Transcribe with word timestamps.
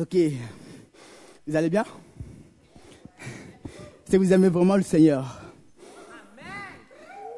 Ok. 0.00 0.16
Vous 1.46 1.56
allez 1.56 1.70
bien? 1.70 1.84
Est-ce 3.20 4.12
que 4.12 4.16
vous 4.16 4.32
aimez 4.32 4.48
vraiment 4.48 4.76
le 4.76 4.82
Seigneur? 4.82 5.42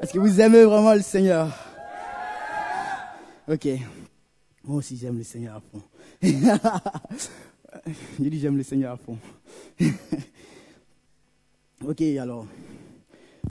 Est-ce 0.01 0.13
que 0.13 0.19
vous 0.19 0.41
aimez 0.41 0.65
vraiment 0.65 0.93
le 0.93 1.01
Seigneur? 1.01 1.57
Ok. 3.49 3.67
Moi 4.65 4.77
aussi 4.77 4.97
j'aime 4.99 5.17
le 5.17 5.25
Seigneur 5.25 5.57
à 5.57 5.61
fond. 5.61 5.83
Je 8.21 8.29
dis 8.29 8.39
j'aime 8.39 8.59
le 8.59 8.63
Seigneur 8.63 8.93
à 8.93 8.97
fond. 8.99 9.17
ok, 11.87 12.03
alors. 12.21 12.47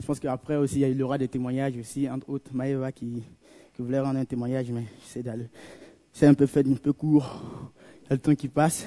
Je 0.00 0.06
pense 0.06 0.20
qu'après 0.20 0.54
aussi, 0.56 0.80
il 0.80 0.96
y 0.96 1.02
aura 1.02 1.18
des 1.18 1.28
témoignages 1.28 1.76
aussi, 1.76 2.08
entre 2.08 2.30
autres 2.30 2.54
Maëva 2.54 2.92
qui, 2.92 3.24
qui 3.74 3.82
voulait 3.82 3.98
rendre 3.98 4.20
un 4.20 4.24
témoignage, 4.24 4.70
mais. 4.70 4.84
C'est 6.12 6.26
un 6.26 6.34
peu 6.34 6.46
fait, 6.46 6.66
un 6.66 6.74
peu 6.74 6.92
court. 6.92 7.42
Le 8.10 8.18
temps 8.18 8.34
qui 8.34 8.48
passe. 8.48 8.86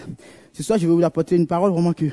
Ce 0.51 0.63
soir, 0.63 0.77
je 0.77 0.85
vais 0.85 0.93
vous 0.93 1.01
apporter 1.01 1.37
une 1.37 1.47
parole 1.47 1.71
vraiment 1.71 1.93
que 1.93 2.05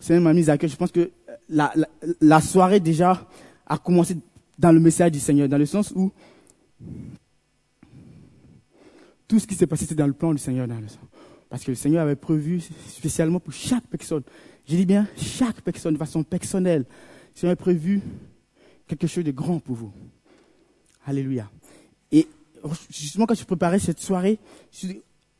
c'est 0.00 0.18
m'a 0.18 0.32
mise 0.32 0.48
à 0.48 0.56
cœur. 0.56 0.70
Je 0.70 0.76
pense 0.76 0.90
que 0.90 1.10
la, 1.48 2.40
soirée 2.40 2.80
déjà 2.80 3.26
a 3.66 3.78
commencé 3.78 4.16
dans 4.58 4.72
le 4.72 4.80
message 4.80 5.12
du 5.12 5.20
Seigneur, 5.20 5.48
dans 5.48 5.58
le 5.58 5.66
sens 5.66 5.92
où 5.94 6.10
tout 9.26 9.38
ce 9.38 9.46
qui 9.46 9.54
s'est 9.54 9.66
passé, 9.66 9.84
c'est 9.86 9.94
dans 9.94 10.06
le 10.06 10.14
plan 10.14 10.32
du 10.32 10.38
Seigneur. 10.38 10.66
Dans 10.66 10.76
le 10.76 10.86
Parce 11.50 11.62
que 11.62 11.72
le 11.72 11.74
Seigneur 11.74 12.02
avait 12.02 12.16
prévu 12.16 12.62
spécialement 12.88 13.38
pour 13.38 13.52
chaque 13.52 13.86
personne. 13.86 14.22
Je 14.66 14.76
dis 14.76 14.86
bien 14.86 15.06
chaque 15.16 15.60
personne 15.60 15.94
de 15.94 15.98
façon 15.98 16.22
personnelle. 16.22 16.86
Le 17.34 17.38
Seigneur 17.38 17.52
a 17.52 17.56
prévu 17.56 18.00
quelque 18.86 19.06
chose 19.06 19.24
de 19.24 19.30
grand 19.30 19.58
pour 19.58 19.76
vous. 19.76 19.92
Alléluia. 21.04 21.50
Et 22.10 22.26
justement, 22.90 23.26
quand 23.26 23.34
je 23.34 23.44
préparais 23.44 23.78
cette 23.78 24.00
soirée, 24.00 24.38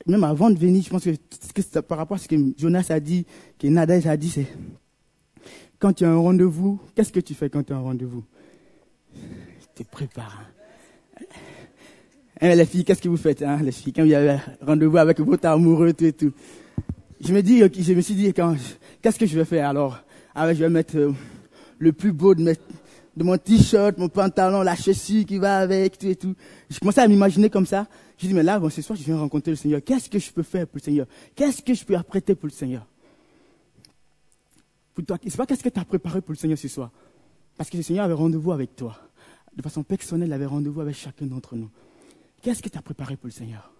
même 0.09 0.25
avant 0.25 0.51
de 0.51 0.59
venir, 0.59 0.83
je 0.83 0.91
pense 0.91 1.05
que, 1.05 1.79
par 1.81 1.99
rapport 1.99 2.17
à 2.17 2.19
ce 2.19 2.27
que 2.27 2.37
Jonas 2.57 2.87
a 2.89 2.99
dit, 2.99 3.27
que 3.59 3.67
Nadège 3.67 4.07
a 4.07 4.17
dit, 4.17 4.31
c'est 4.31 4.47
quand 5.79 5.93
tu 5.93 6.05
as 6.05 6.11
un 6.11 6.17
rendez-vous, 6.17 6.81
qu'est-ce 6.95 7.13
que 7.13 7.21
tu 7.21 7.35
fais 7.35 7.51
quand 7.51 7.63
tu 7.63 7.73
as 7.73 7.77
un 7.77 7.81
rendez-vous? 7.81 8.25
Tu 9.15 9.85
te 9.85 9.91
prépares. 9.91 10.45
Hein, 12.41 12.55
les 12.55 12.65
filles, 12.67 12.85
qu'est-ce 12.85 13.03
que 13.03 13.09
vous 13.09 13.17
faites, 13.17 13.43
hein, 13.43 13.59
les 13.63 13.73
filles, 13.73 13.93
quand 13.93 14.05
vous 14.05 14.13
avez 14.13 14.39
rendez-vous 14.61 14.97
avec 14.97 15.21
votre 15.21 15.47
amoureux, 15.47 15.93
tout 15.93 16.05
et 16.05 16.13
tout. 16.13 16.33
Je 17.21 17.33
me 17.33 17.43
dis, 17.43 17.59
je 17.59 17.93
me 17.93 18.01
suis 18.01 18.15
dit, 18.15 18.33
qu'est-ce 19.03 19.19
que 19.19 19.27
je 19.27 19.39
vais 19.39 19.45
faire 19.45 19.69
alors? 19.69 19.99
Ah, 20.35 20.53
je 20.55 20.61
vais 20.61 20.71
mettre 20.71 20.97
euh, 20.97 21.13
le 21.79 21.93
plus 21.93 22.13
beau 22.13 22.35
de, 22.35 22.55
de 23.17 23.25
mon 23.25 23.37
t-shirt, 23.37 23.99
mon 23.99 24.09
pantalon, 24.09 24.63
la 24.63 24.77
chaussure 24.77 25.27
qui 25.27 25.39
va 25.39 25.59
avec, 25.59 25.99
tout 25.99 26.07
et 26.07 26.15
tout. 26.15 26.35
Je 26.71 26.79
commençais 26.79 27.01
à 27.01 27.09
m'imaginer 27.09 27.51
comme 27.51 27.67
ça. 27.67 27.89
Je 28.19 28.27
dis, 28.27 28.35
mais 28.35 28.43
là, 28.43 28.59
bon, 28.59 28.69
ce 28.69 28.83
soir, 28.83 28.99
je 28.99 29.05
viens 29.05 29.17
rencontrer 29.17 29.53
le 29.53 29.57
Seigneur. 29.57 29.83
Qu'est-ce 29.83 30.11
que 30.11 30.19
je 30.19 30.33
peux 30.33 30.43
faire 30.43 30.67
pour 30.67 30.79
le 30.79 30.83
Seigneur? 30.83 31.07
Qu'est-ce 31.37 31.63
que 31.63 31.73
je 31.73 31.85
peux 31.85 31.97
apprêter 31.97 32.35
pour 32.35 32.49
le 32.49 32.53
Seigneur? 32.53 32.85
Pour 34.93 35.05
toi, 35.07 35.19
c'est 35.23 35.37
pas 35.37 35.47
qu'est-ce 35.47 35.63
que 35.63 35.69
tu 35.69 35.79
as 35.79 35.85
préparé 35.85 36.21
pour 36.21 36.33
le 36.33 36.37
Seigneur 36.37 36.59
ce 36.59 36.67
soir. 36.67 36.91
Parce 37.57 37.71
que 37.71 37.77
le 37.77 37.85
Seigneur 37.85 38.05
avait 38.05 38.15
rendez-vous 38.15 38.51
avec 38.51 38.75
toi. 38.75 38.99
De 39.55 39.63
façon 39.63 39.85
personnelle, 39.85 40.29
il 40.29 40.33
avait 40.33 40.47
rendez-vous 40.47 40.81
avec 40.81 40.97
chacun 40.97 41.27
d'entre 41.27 41.55
nous. 41.55 41.71
Qu'est-ce 42.43 42.61
que 42.61 42.69
tu 42.69 42.77
as 42.77 42.83
préparé 42.83 43.17
pour 43.17 43.29
le 43.29 43.33
Seigneur? 43.33 43.73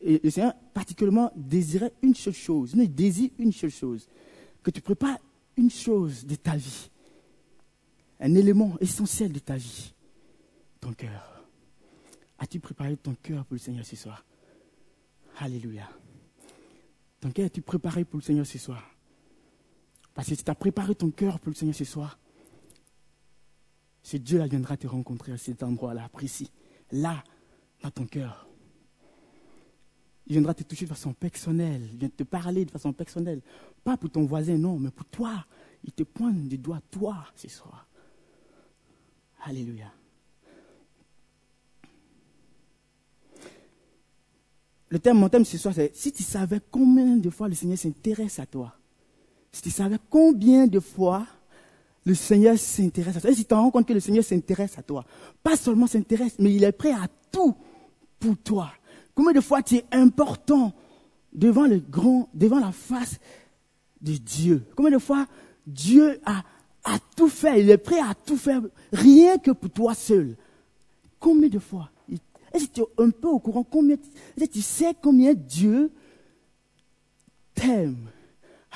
Le 0.00 0.30
Seigneur 0.30 0.54
particulièrement 0.72 1.32
désirait 1.36 1.92
une 2.02 2.14
seule 2.14 2.34
chose. 2.34 2.72
Il 2.76 2.92
désire 2.92 3.30
une 3.38 3.52
seule 3.52 3.70
chose. 3.70 4.08
Que 4.64 4.70
tu 4.72 4.80
prépares 4.80 5.18
une 5.56 5.70
chose 5.70 6.26
de 6.26 6.34
ta 6.34 6.56
vie. 6.56 6.90
Un 8.18 8.34
élément 8.34 8.76
essentiel 8.80 9.32
de 9.32 9.38
ta 9.38 9.56
vie. 9.56 9.92
Ton 10.80 10.92
cœur. 10.92 11.33
As-tu 12.44 12.60
préparé 12.60 12.94
ton 12.98 13.14
cœur 13.14 13.46
pour 13.46 13.54
le 13.54 13.58
Seigneur 13.58 13.86
ce 13.86 13.96
soir? 13.96 14.22
Alléluia. 15.38 15.88
Ton 17.18 17.30
cœur, 17.30 17.46
as-tu 17.46 17.62
préparé 17.62 18.04
pour 18.04 18.18
le 18.18 18.22
Seigneur 18.22 18.44
ce 18.44 18.58
soir? 18.58 18.84
Parce 20.12 20.28
que 20.28 20.34
si 20.34 20.44
tu 20.44 20.50
as 20.50 20.54
préparé 20.54 20.94
ton 20.94 21.10
cœur 21.10 21.40
pour 21.40 21.48
le 21.48 21.54
Seigneur 21.54 21.74
ce 21.74 21.86
soir, 21.86 22.18
c'est 24.02 24.18
Dieu 24.22 24.36
là 24.36 24.46
viendra 24.46 24.76
te 24.76 24.86
rencontrer 24.86 25.32
à 25.32 25.38
cet 25.38 25.62
endroit-là, 25.62 26.06
précis 26.10 26.50
là, 26.92 27.24
dans 27.82 27.90
ton 27.90 28.04
cœur. 28.04 28.46
Il 30.26 30.32
viendra 30.32 30.52
te 30.52 30.64
toucher 30.64 30.84
de 30.84 30.90
façon 30.90 31.14
personnelle, 31.14 31.88
il 31.92 31.98
vient 31.98 32.10
te 32.10 32.24
parler 32.24 32.66
de 32.66 32.70
façon 32.70 32.92
personnelle. 32.92 33.40
Pas 33.82 33.96
pour 33.96 34.10
ton 34.10 34.26
voisin, 34.26 34.58
non, 34.58 34.78
mais 34.78 34.90
pour 34.90 35.06
toi. 35.06 35.46
Il 35.82 35.92
te 35.94 36.02
pointe 36.02 36.46
du 36.46 36.58
doigt, 36.58 36.82
toi, 36.90 37.24
ce 37.36 37.48
soir. 37.48 37.88
Alléluia. 39.44 39.90
Le 44.90 44.98
thème, 44.98 45.18
mon 45.18 45.28
thème 45.28 45.44
ce 45.44 45.58
soir, 45.58 45.74
c'est 45.74 45.94
si 45.94 46.12
tu 46.12 46.22
savais 46.22 46.60
combien 46.70 47.16
de 47.16 47.30
fois 47.30 47.48
le 47.48 47.54
Seigneur 47.54 47.78
s'intéresse 47.78 48.38
à 48.38 48.46
toi. 48.46 48.74
Si 49.50 49.62
tu 49.62 49.70
savais 49.70 49.98
combien 50.10 50.66
de 50.66 50.80
fois 50.80 51.26
le 52.04 52.14
Seigneur 52.14 52.58
s'intéresse 52.58 53.16
à 53.16 53.20
toi. 53.20 53.30
Et 53.30 53.34
si 53.34 53.42
tu 53.42 53.48
te 53.48 53.54
rends 53.54 53.70
compte 53.70 53.86
que 53.86 53.92
le 53.92 54.00
Seigneur 54.00 54.24
s'intéresse 54.24 54.78
à 54.78 54.82
toi, 54.82 55.04
pas 55.42 55.56
seulement 55.56 55.86
s'intéresse, 55.86 56.36
mais 56.38 56.54
il 56.54 56.64
est 56.64 56.72
prêt 56.72 56.92
à 56.92 57.08
tout 57.32 57.54
pour 58.20 58.36
toi. 58.38 58.72
Combien 59.14 59.32
de 59.32 59.40
fois 59.40 59.62
tu 59.62 59.76
es 59.76 59.84
important 59.92 60.72
devant 61.32 61.66
le 61.66 61.78
grand, 61.78 62.28
devant 62.34 62.58
la 62.58 62.72
face 62.72 63.18
de 64.00 64.12
Dieu? 64.12 64.64
Combien 64.76 64.92
de 64.92 64.98
fois 64.98 65.26
Dieu 65.66 66.20
a, 66.26 66.42
a 66.84 66.98
tout 67.16 67.28
fait, 67.28 67.60
il 67.60 67.70
est 67.70 67.78
prêt 67.78 68.00
à 68.00 68.14
tout 68.14 68.36
faire, 68.36 68.60
rien 68.92 69.38
que 69.38 69.52
pour 69.52 69.70
toi 69.70 69.94
seul? 69.94 70.36
Combien 71.18 71.48
de 71.48 71.58
fois 71.58 71.90
Est-ce 72.54 72.68
que 72.68 72.72
tu 72.72 72.80
es 72.82 73.02
un 73.02 73.10
peu 73.10 73.28
au 73.28 73.40
courant 73.40 73.64
combien, 73.64 73.96
est-ce 73.96 74.46
que 74.46 74.52
tu 74.52 74.62
sais 74.62 74.94
combien 75.02 75.34
Dieu 75.34 75.90
t'aime? 77.54 78.08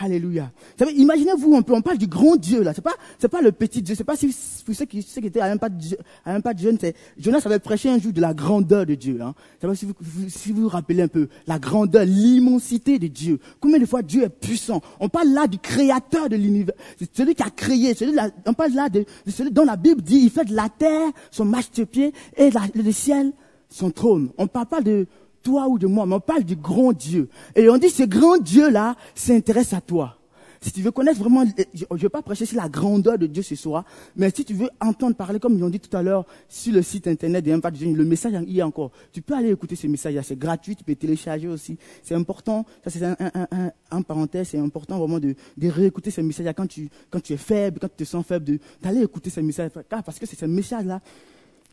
Alléluia. 0.00 0.52
Imaginez-vous 0.94 1.56
un 1.56 1.62
peu, 1.62 1.74
on 1.74 1.82
parle 1.82 1.98
du 1.98 2.06
grand 2.06 2.36
Dieu 2.36 2.62
là. 2.62 2.72
C'est 2.72 2.82
pas, 2.82 2.94
c'est 3.18 3.28
pas 3.28 3.40
le 3.40 3.50
petit 3.50 3.82
Dieu. 3.82 3.96
C'est 3.96 4.04
pas 4.04 4.14
si, 4.14 4.34
pour 4.64 4.74
ceux 4.74 4.84
qui, 4.84 5.02
ceux 5.02 5.20
qui 5.20 5.26
étaient 5.26 5.40
à 5.40 5.46
un 5.46 5.56
pas 5.56 5.68
de, 5.68 5.96
à 6.24 6.34
un 6.34 6.40
pas 6.40 6.54
de 6.54 6.60
jeune, 6.60 6.78
c'est, 6.80 6.94
Jonas 7.18 7.42
avait 7.44 7.58
prêché 7.58 7.88
un 7.88 7.98
jour 7.98 8.12
de 8.12 8.20
la 8.20 8.32
grandeur 8.32 8.86
de 8.86 8.94
Dieu. 8.94 9.20
Hein. 9.20 9.34
Si 9.74 9.86
vous, 9.86 9.94
si 10.28 10.52
vous 10.52 10.62
vous 10.62 10.68
rappelez 10.68 11.02
un 11.02 11.08
peu, 11.08 11.28
la 11.48 11.58
grandeur, 11.58 12.04
l'immensité 12.04 13.00
de 13.00 13.08
Dieu. 13.08 13.40
Combien 13.60 13.80
de 13.80 13.86
fois 13.86 14.02
Dieu 14.02 14.22
est 14.22 14.28
puissant. 14.28 14.80
On 15.00 15.08
parle 15.08 15.30
là 15.30 15.48
du 15.48 15.58
créateur 15.58 16.28
de 16.28 16.36
l'univers. 16.36 16.74
C'est 16.96 17.16
celui 17.16 17.34
qui 17.34 17.42
a 17.42 17.50
créé. 17.50 17.94
Celui 17.94 18.16
on 18.46 18.54
parle 18.54 18.72
là 18.74 18.88
de, 18.88 19.04
de, 19.26 19.30
celui 19.32 19.50
dont 19.50 19.64
la 19.64 19.76
Bible 19.76 20.02
dit, 20.02 20.20
il 20.20 20.30
fait 20.30 20.44
de 20.44 20.54
la 20.54 20.68
terre 20.68 21.10
son 21.32 21.44
marchepied 21.44 22.12
et 22.36 22.50
la, 22.50 22.60
le 22.74 22.92
ciel 22.92 23.32
son 23.68 23.90
trône. 23.90 24.30
On 24.38 24.46
parle 24.46 24.66
pas 24.66 24.80
de, 24.80 25.06
toi 25.42 25.68
ou 25.68 25.78
de 25.78 25.86
moi, 25.86 26.06
mais 26.06 26.16
on 26.16 26.20
parle 26.20 26.44
du 26.44 26.56
grand 26.56 26.92
Dieu. 26.92 27.28
Et 27.54 27.68
on 27.68 27.78
dit, 27.78 27.90
ce 27.90 28.02
grand 28.02 28.38
Dieu-là 28.38 28.96
s'intéresse 29.14 29.72
à 29.72 29.80
toi. 29.80 30.14
Si 30.60 30.72
tu 30.72 30.82
veux 30.82 30.90
connaître 30.90 31.20
vraiment, 31.20 31.44
je 31.72 31.84
ne 31.88 31.96
vais 31.96 32.08
pas 32.08 32.20
prêcher 32.20 32.44
sur 32.44 32.56
la 32.56 32.68
grandeur 32.68 33.16
de 33.16 33.26
Dieu 33.26 33.42
ce 33.42 33.54
soir, 33.54 33.84
mais 34.16 34.28
si 34.34 34.44
tu 34.44 34.54
veux 34.54 34.68
entendre 34.80 35.14
parler, 35.14 35.38
comme 35.38 35.54
ils 35.54 35.60
l'ont 35.60 35.70
dit 35.70 35.78
tout 35.78 35.96
à 35.96 36.02
l'heure, 36.02 36.26
sur 36.48 36.74
le 36.74 36.82
site 36.82 37.06
internet 37.06 37.44
de 37.44 37.52
Impact 37.52 37.80
le 37.80 38.04
message 38.04 38.32
y 38.48 38.60
a 38.60 38.66
encore. 38.66 38.90
Tu 39.12 39.22
peux 39.22 39.34
aller 39.34 39.50
écouter 39.50 39.76
ce 39.76 39.86
message-là, 39.86 40.24
c'est 40.24 40.36
gratuit, 40.36 40.74
tu 40.74 40.82
peux 40.82 40.96
télécharger 40.96 41.46
aussi. 41.46 41.78
C'est 42.02 42.16
important, 42.16 42.66
ça 42.82 42.90
c'est 42.90 43.04
un, 43.04 43.16
un, 43.20 43.70
un, 43.92 44.02
parenthèse, 44.02 44.48
c'est 44.48 44.58
important 44.58 44.98
vraiment 44.98 45.20
de, 45.20 45.36
de 45.56 45.68
réécouter 45.68 46.10
ce 46.10 46.22
message-là 46.22 46.54
quand 46.54 46.66
tu, 46.66 46.88
quand 47.08 47.20
tu 47.20 47.34
es 47.34 47.36
faible, 47.36 47.78
quand 47.80 47.88
tu 47.88 48.04
te 48.04 48.04
sens 48.04 48.26
faible, 48.26 48.58
d'aller 48.82 49.02
écouter 49.02 49.30
ce 49.30 49.38
message 49.38 49.70
parce 49.88 50.18
que 50.18 50.26
c'est 50.26 50.38
ce 50.38 50.46
message-là 50.46 51.00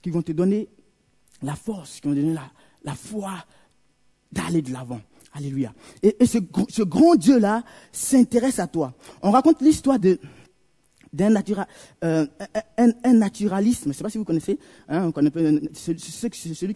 qui 0.03 0.11
vont 0.11 0.21
te 0.21 0.31
donner 0.31 0.67
la 1.41 1.55
force, 1.55 1.99
qui 1.99 2.07
donner 2.07 2.33
la, 2.33 2.49
la 2.83 2.95
foi 2.95 3.33
d'aller 4.31 4.61
de 4.61 4.71
l'avant. 4.71 5.01
Alléluia. 5.33 5.73
Et, 6.01 6.25
ce, 6.25 6.83
grand 6.83 7.15
Dieu-là 7.15 7.63
s'intéresse 7.91 8.59
à 8.59 8.67
toi. 8.67 8.93
On 9.21 9.31
raconte 9.31 9.61
l'histoire 9.61 9.99
de 9.99 10.17
d'un 11.15 11.33
euh, 12.03 12.25
un, 12.77 13.13
naturalisme. 13.13 13.83
Je 13.85 13.89
ne 13.89 13.93
sais 13.93 14.03
pas 14.03 14.09
si 14.09 14.17
vous 14.17 14.25
connaissez. 14.25 14.59
Hein, 14.89 15.05
on 15.07 15.11
connaît 15.11 15.31
celui, 15.73 16.73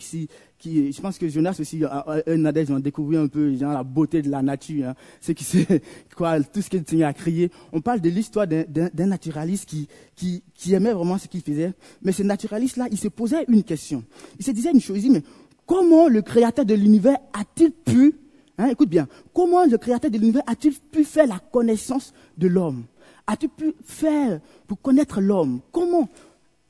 qui, 0.57 0.91
je 0.91 1.01
pense 1.01 1.17
que 1.17 1.27
Jonas 1.27 1.57
aussi, 1.59 1.83
un 2.27 2.45
adège, 2.45 2.71
ont 2.71 2.79
découvert 2.79 3.21
un 3.21 3.27
peu 3.27 3.49
la 3.59 3.83
beauté 3.83 4.21
de 4.21 4.29
la 4.29 4.41
nature. 4.41 4.89
Hein, 4.89 4.95
ce 5.21 5.33
qui 5.33 5.45
quoi, 6.15 6.41
tout 6.41 6.61
ce 6.61 6.75
le 6.75 6.83
Seigneur 6.87 7.09
a 7.09 7.13
créé. 7.13 7.51
On 7.73 7.81
parle 7.81 8.01
de 8.01 8.09
l'histoire 8.09 8.47
d'un 8.47 9.05
naturaliste 9.05 9.69
qui, 10.15 10.43
aimait 10.73 10.93
vraiment 10.93 11.17
ce 11.17 11.27
qu'il 11.27 11.41
faisait. 11.41 11.73
Mais 12.01 12.11
ce 12.11 12.23
naturaliste-là, 12.23 12.87
il 12.91 12.97
se 12.97 13.07
posait 13.09 13.45
une 13.47 13.63
question. 13.63 14.03
Il 14.39 14.45
se 14.45 14.51
disait 14.51 14.71
une 14.71 14.81
chose, 14.81 15.03
il 15.03 15.11
mais 15.11 15.23
comment 15.65 16.07
le 16.07 16.21
créateur 16.21 16.65
de 16.65 16.73
l'univers 16.73 17.17
a-t-il 17.33 17.71
pu, 17.71 18.15
hein, 18.57 18.67
écoute 18.67 18.89
bien, 18.89 19.07
comment 19.33 19.65
le 19.65 19.77
créateur 19.77 20.09
de 20.09 20.17
l'univers 20.17 20.43
a-t-il 20.47 20.73
pu 20.73 21.03
faire 21.03 21.27
la 21.27 21.39
connaissance 21.39 22.13
de 22.37 22.47
l'homme? 22.47 22.85
A-t-il 23.31 23.49
pu 23.49 23.75
faire 23.83 24.41
pour 24.65 24.81
connaître 24.81 25.21
l'homme? 25.21 25.61
Comment 25.71 26.09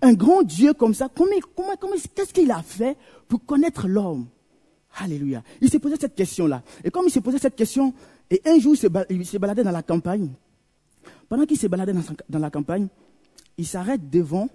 un 0.01 0.13
grand 0.13 0.43
Dieu 0.43 0.73
comme 0.73 0.93
ça, 0.93 1.07
comment, 1.07 1.31
comment, 1.55 1.75
comment 1.79 1.95
qu'est-ce 2.13 2.33
qu'il 2.33 2.51
a 2.51 2.61
fait 2.61 2.97
pour 3.29 3.45
connaître 3.45 3.87
l'homme? 3.87 4.27
Alléluia. 4.97 5.41
Il 5.61 5.69
s'est 5.69 5.79
posé 5.79 5.95
cette 5.97 6.15
question-là. 6.15 6.61
Et 6.83 6.91
comme 6.91 7.05
il 7.07 7.11
s'est 7.11 7.21
posé 7.21 7.37
cette 7.37 7.55
question, 7.55 7.93
et 8.29 8.41
un 8.45 8.59
jour 8.59 8.75
il 9.09 9.25
s'est 9.25 9.39
baladé 9.39 9.63
dans 9.63 9.71
la 9.71 9.83
campagne, 9.83 10.31
pendant 11.29 11.45
qu'il 11.45 11.57
s'est 11.57 11.69
baladé 11.69 11.93
dans 12.27 12.39
la 12.39 12.49
campagne, 12.49 12.87
il 13.57 13.65
s'arrête 13.65 14.09
devant 14.09 14.49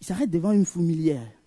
il 0.00 0.06
s'arrête 0.06 0.30
devant 0.30 0.50
une 0.50 0.64
fourmilière. 0.64 1.37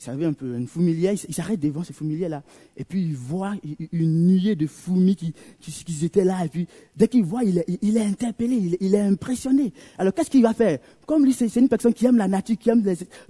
Savez 0.00 0.24
un 0.24 0.32
peu, 0.32 0.56
une 0.56 0.66
fourmilière, 0.66 1.14
il 1.28 1.34
s'arrête 1.34 1.60
devant 1.60 1.84
ces 1.84 1.92
fourmilières-là. 1.92 2.42
Et 2.76 2.84
puis 2.84 3.02
il 3.02 3.14
voit 3.14 3.54
une 3.92 4.26
nuée 4.26 4.56
de 4.56 4.66
fourmis 4.66 5.16
qui, 5.16 5.34
qui, 5.60 6.04
étaient 6.04 6.24
là. 6.24 6.44
Et 6.44 6.48
puis 6.48 6.66
dès 6.96 7.08
qu'il 7.08 7.24
voit, 7.24 7.44
il 7.44 7.58
est, 7.58 7.66
il 7.82 7.98
interpellé, 7.98 8.78
il 8.80 8.94
est, 8.94 9.00
impressionné. 9.00 9.72
Alors 9.98 10.14
qu'est-ce 10.14 10.30
qu'il 10.30 10.42
va 10.42 10.54
faire? 10.54 10.78
Comme 11.06 11.24
lui, 11.24 11.32
c'est 11.32 11.54
une 11.56 11.68
personne 11.68 11.94
qui 11.94 12.06
aime 12.06 12.16
la 12.16 12.28
nature, 12.28 12.56
qui 12.58 12.70
aime 12.70 12.82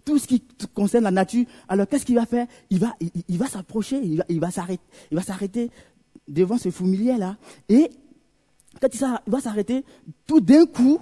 tout 0.04 0.18
ce 0.18 0.26
qui 0.26 0.42
concerne 0.74 1.04
la 1.04 1.10
nature. 1.10 1.44
Alors 1.68 1.86
qu'est-ce 1.88 2.04
qu'il 2.04 2.16
va 2.16 2.26
faire? 2.26 2.46
Il 2.70 2.78
va, 2.78 2.96
il, 3.28 3.38
va 3.38 3.46
s'approcher, 3.46 4.00
il 4.02 4.18
va, 4.18 4.24
il 4.28 4.40
va 4.40 4.50
s'arrêter, 4.50 4.82
il 5.10 5.16
va 5.16 5.22
s'arrêter 5.22 5.70
devant 6.28 6.58
ces 6.58 6.70
fourmilières-là. 6.70 7.36
Et 7.68 7.90
quand 8.80 8.88
il 8.94 9.00
va 9.26 9.40
s'arrêter, 9.40 9.84
tout 10.26 10.40
d'un 10.40 10.66
coup, 10.66 11.00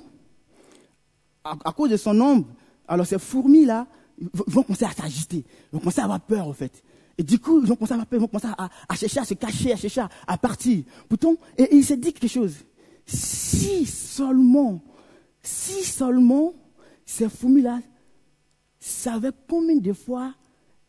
à, 1.45 1.73
cause 1.73 1.91
de 1.91 1.97
son 1.97 2.15
nombre, 2.15 2.47
alors 2.87 3.07
ces 3.07 3.19
fourmis-là, 3.19 3.87
vont 4.33 4.63
commencer 4.63 4.85
à 4.85 4.93
s'agiter, 4.93 5.45
vont 5.73 5.81
commencer 5.81 6.01
à 6.01 6.05
avoir 6.05 6.21
peur, 6.21 6.47
en 6.47 6.53
fait. 6.53 6.83
Et 7.17 7.23
du 7.23 7.39
coup, 7.39 7.61
ils 7.61 7.67
vont 7.67 7.75
commencer 7.75 7.93
à 7.93 7.97
avoir 7.97 8.07
peur, 8.07 8.19
ils 8.19 8.23
vont 8.23 8.29
commencer 8.29 8.49
à, 8.57 8.95
chercher 8.95 9.21
à 9.21 9.25
se 9.25 9.35
cacher, 9.35 9.73
à 9.73 9.77
chercher 9.77 10.05
à, 10.27 10.39
partir. 10.39 10.85
Pourtant, 11.09 11.35
et, 11.57 11.75
il 11.75 11.85
s'est 11.85 11.97
dit 11.97 12.13
quelque 12.13 12.31
chose. 12.31 12.55
Si 13.07 13.87
seulement, 13.87 14.83
si 15.43 15.85
seulement 15.85 16.55
ces 17.05 17.29
fourmis-là 17.29 17.81
savaient 18.79 19.33
combien 19.49 19.77
de 19.77 19.93
fois 19.93 20.35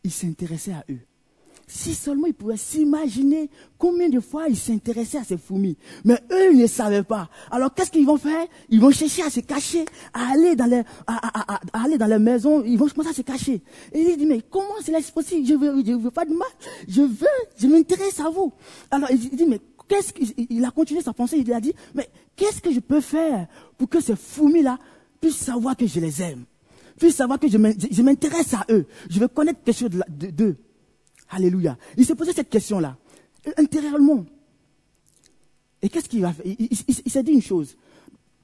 ils 0.04 0.12
s'intéressaient 0.12 0.72
à 0.72 0.84
eux. 0.90 1.00
Si 1.72 1.94
seulement 1.94 2.26
ils 2.26 2.34
pouvaient 2.34 2.56
s'imaginer 2.56 3.48
combien 3.78 4.08
de 4.08 4.18
fois 4.18 4.48
ils 4.48 4.56
s'intéressaient 4.56 5.18
à 5.18 5.24
ces 5.24 5.36
fourmis. 5.36 5.76
Mais 6.04 6.18
eux, 6.32 6.52
ils 6.52 6.58
ne 6.58 6.66
savaient 6.66 7.04
pas. 7.04 7.30
Alors 7.48 7.72
qu'est-ce 7.72 7.92
qu'ils 7.92 8.04
vont 8.04 8.16
faire? 8.16 8.44
Ils 8.70 8.80
vont 8.80 8.90
chercher 8.90 9.22
à 9.22 9.30
se 9.30 9.38
cacher, 9.38 9.84
à 10.12 10.32
aller 10.32 10.56
dans 10.56 10.66
les, 10.66 10.82
à, 11.06 11.60
aller 11.72 11.96
dans 11.96 12.08
les 12.08 12.18
maisons. 12.18 12.64
Ils 12.64 12.76
vont 12.76 12.88
commencer 12.88 13.10
à 13.10 13.14
se 13.14 13.22
cacher. 13.22 13.62
Et 13.92 14.00
il 14.00 14.16
dit, 14.16 14.26
mais 14.26 14.42
comment 14.50 14.66
c'est 14.84 15.14
possible? 15.14 15.46
Je 15.46 15.54
veux, 15.54 15.84
je 15.86 15.92
veux 15.92 16.10
pas 16.10 16.24
de 16.24 16.34
mal. 16.34 16.48
Je 16.88 17.02
veux, 17.02 17.26
je 17.56 17.68
m'intéresse 17.68 18.18
à 18.18 18.30
vous. 18.30 18.52
Alors 18.90 19.08
il 19.12 19.18
dit, 19.18 19.46
mais 19.46 19.60
qu'est-ce 19.86 20.12
qu'il 20.12 20.64
a 20.64 20.72
continué 20.72 21.02
sa 21.02 21.12
pensée. 21.12 21.38
Il 21.38 21.52
a 21.52 21.60
dit, 21.60 21.72
mais 21.94 22.10
qu'est-ce 22.34 22.60
que 22.60 22.72
je 22.72 22.80
peux 22.80 23.00
faire 23.00 23.46
pour 23.78 23.88
que 23.88 24.00
ces 24.00 24.16
fourmis-là 24.16 24.76
puissent 25.20 25.36
savoir 25.36 25.76
que 25.76 25.86
je 25.86 26.00
les 26.00 26.20
aime? 26.20 26.46
Puissent 26.98 27.14
savoir 27.14 27.38
que 27.38 27.46
je 27.48 28.02
m'intéresse 28.02 28.54
à 28.54 28.66
eux. 28.70 28.86
Je 29.08 29.20
veux 29.20 29.28
connaître 29.28 29.62
quelque 29.62 29.78
chose 29.78 29.90
d'eux. 30.08 30.56
Alléluia. 31.30 31.78
Il 31.96 32.04
s'est 32.04 32.16
posé 32.16 32.32
cette 32.32 32.50
question-là, 32.50 32.96
intérieurement. 33.56 34.26
Et 35.80 35.88
qu'est-ce 35.88 36.08
qu'il 36.08 36.20
va 36.22 36.32
faire? 36.32 36.44
Il, 36.46 37.10
s'est 37.10 37.22
dit 37.22 37.32
une 37.32 37.42
chose. 37.42 37.76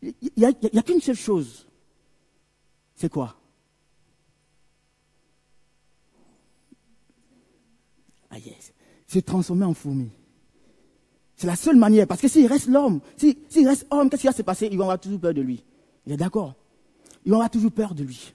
Il 0.00 0.14
n'y 0.36 0.44
a, 0.44 0.52
qu'une 0.82 1.00
seule 1.00 1.16
chose. 1.16 1.66
C'est 2.94 3.10
quoi? 3.10 3.36
Ah 8.30 8.38
yes. 8.38 8.72
Se 9.06 9.18
transformer 9.18 9.64
en 9.64 9.74
fourmi. 9.74 10.08
C'est 11.36 11.46
la 11.46 11.56
seule 11.56 11.76
manière. 11.76 12.06
Parce 12.06 12.20
que 12.20 12.28
s'il 12.28 12.46
reste 12.46 12.68
l'homme, 12.68 13.00
s'il 13.16 13.68
reste 13.68 13.86
homme, 13.90 14.08
qu'est-ce 14.08 14.22
qui 14.22 14.26
va 14.28 14.32
se 14.32 14.42
passer? 14.42 14.68
Ils 14.70 14.78
vont 14.78 14.84
avoir 14.84 15.00
toujours 15.00 15.20
peur 15.20 15.34
de 15.34 15.42
lui. 15.42 15.64
Il 16.06 16.12
est 16.12 16.16
d'accord 16.16 16.54
Ils 17.24 17.30
vont 17.30 17.36
avoir 17.36 17.50
toujours 17.50 17.72
peur 17.72 17.94
de 17.94 18.04
lui. 18.04 18.32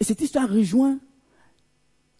Et 0.00 0.04
cette 0.04 0.20
histoire 0.20 0.48
rejoint 0.50 0.98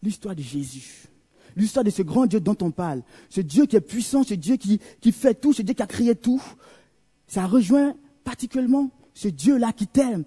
l'histoire 0.02 0.34
de 0.34 0.42
Jésus. 0.42 1.08
L'histoire 1.56 1.84
de 1.84 1.90
ce 1.90 2.02
grand 2.02 2.26
Dieu 2.26 2.40
dont 2.40 2.56
on 2.60 2.70
parle. 2.70 3.02
Ce 3.30 3.40
Dieu 3.40 3.66
qui 3.66 3.76
est 3.76 3.80
puissant, 3.80 4.22
ce 4.22 4.34
Dieu 4.34 4.56
qui, 4.56 4.78
qui 5.00 5.12
fait 5.12 5.34
tout, 5.34 5.52
ce 5.52 5.62
Dieu 5.62 5.74
qui 5.74 5.82
a 5.82 5.86
créé 5.86 6.14
tout. 6.14 6.42
Ça 7.26 7.46
rejoint 7.46 7.94
particulièrement 8.24 8.90
ce 9.14 9.28
Dieu-là 9.28 9.72
qui 9.72 9.86
t'aime. 9.86 10.24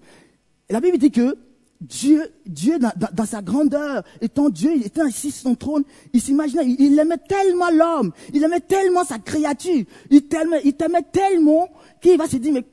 La 0.68 0.80
Bible 0.80 0.98
dit 0.98 1.10
que 1.10 1.36
Dieu, 1.80 2.30
Dieu 2.44 2.78
dans, 2.78 3.24
sa 3.24 3.40
grandeur, 3.40 4.04
étant 4.20 4.50
Dieu, 4.50 4.72
il 4.76 4.84
était 4.84 5.00
assis 5.00 5.30
sur 5.30 5.42
son 5.42 5.54
trône, 5.54 5.84
il 6.12 6.20
s'imaginait, 6.20 6.66
il, 6.78 6.98
aimait 6.98 7.16
tellement 7.16 7.70
l'homme, 7.70 8.12
il 8.34 8.44
aimait 8.44 8.60
tellement 8.60 9.02
sa 9.04 9.18
créature, 9.18 9.84
il 10.10 10.22
t'aimait, 10.26 10.60
il 10.64 10.74
t'aimait 10.74 11.06
tellement 11.10 11.70
qu'il 12.02 12.18
va 12.18 12.28
se 12.28 12.36
dire, 12.36 12.52
mais 12.52 12.66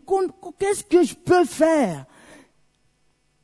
qu'est-ce 0.59 0.83
que 0.83 1.03
je 1.03 1.15
peux 1.15 1.45
faire 1.45 2.05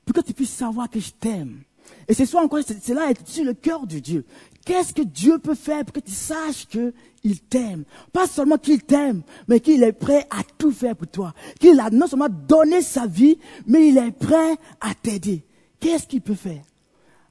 pour 0.03 0.15
que 0.15 0.21
tu 0.21 0.33
puisses 0.33 0.49
savoir 0.49 0.89
que 0.89 0.99
je 0.99 1.11
t'aime? 1.11 1.61
Et 2.07 2.13
ce 2.13 2.25
soir 2.25 2.43
encore, 2.43 2.61
c'est 2.65 2.93
là 2.93 3.09
être 3.09 3.27
sur 3.27 3.43
le 3.43 3.53
cœur 3.53 3.87
de 3.87 3.99
Dieu. 3.99 4.25
Qu'est-ce 4.65 4.93
que 4.93 5.01
Dieu 5.01 5.39
peut 5.39 5.55
faire 5.55 5.83
pour 5.85 5.93
que 5.93 5.99
tu 5.99 6.11
saches 6.11 6.67
qu'il 6.67 7.39
t'aime? 7.49 7.83
Pas 8.11 8.27
seulement 8.27 8.57
qu'il 8.57 8.81
t'aime, 8.81 9.23
mais 9.47 9.59
qu'il 9.59 9.83
est 9.83 9.93
prêt 9.93 10.25
à 10.29 10.43
tout 10.57 10.71
faire 10.71 10.95
pour 10.95 11.07
toi. 11.07 11.33
Qu'il 11.59 11.79
a 11.79 11.89
non 11.89 12.07
seulement 12.07 12.29
donné 12.29 12.81
sa 12.81 13.07
vie, 13.07 13.37
mais 13.67 13.89
il 13.89 13.97
est 13.97 14.11
prêt 14.11 14.55
à 14.79 14.93
t'aider. 14.93 15.45
Qu'est-ce 15.79 16.07
qu'il 16.07 16.21
peut 16.21 16.33
faire? 16.33 16.61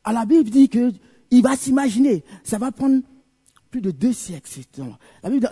À 0.04 0.12
la 0.12 0.26
Bible 0.26 0.50
dit 0.50 0.68
que 0.68 0.92
il 1.30 1.42
va 1.42 1.56
s'imaginer. 1.56 2.24
Ça 2.44 2.58
va 2.58 2.70
prendre 2.70 3.00
plus 3.70 3.80
de 3.80 3.90
deux 3.90 4.12
siècles. 4.12 4.50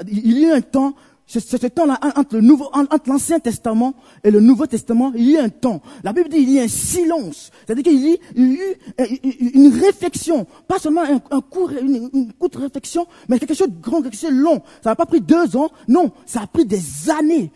Il 0.08 0.38
y 0.38 0.50
a 0.50 0.55
un 0.55 0.61
temps 0.61 0.94
c'est 1.38 1.62
ce 1.62 1.67
temps-là 1.69 2.00
entre 2.17 2.37
le 2.37 2.41
nouveau, 2.41 2.69
entre 2.73 3.09
l'Ancien 3.09 3.38
Testament 3.38 3.94
et 4.25 4.32
le 4.32 4.41
Nouveau 4.41 4.67
Testament, 4.67 5.12
il 5.15 5.31
y 5.31 5.37
a 5.37 5.44
un 5.44 5.49
temps. 5.49 5.81
La 6.03 6.12
Bible 6.12 6.29
dit 6.29 6.38
il 6.38 6.50
y 6.50 6.59
a 6.59 6.65
un 6.65 6.69
silence. 6.69 7.53
C'est-à-dire 7.65 7.85
qu'il 7.85 8.05
y 8.05 8.12
a 8.12 8.17
eu 8.35 8.59
une 9.55 9.73
réflexion, 9.73 10.44
pas 10.67 10.81
seulement 10.81 11.03
un, 11.03 11.21
un 11.31 11.41
court, 11.41 11.71
une, 11.71 12.32
courte 12.32 12.56
réflexion, 12.56 13.06
mais 13.29 13.38
quelque 13.38 13.55
chose 13.55 13.69
de 13.69 13.81
grand, 13.81 14.03
quelque 14.03 14.17
chose 14.17 14.31
de 14.31 14.37
long. 14.37 14.61
Ça 14.82 14.91
n'a 14.91 14.97
pas 14.97 15.06
pris 15.06 15.21
deux 15.21 15.56
ans, 15.56 15.71
non, 15.87 16.11
ça 16.27 16.41
a 16.43 16.47
pris 16.49 16.65
des 16.65 16.82
années. 17.11 17.53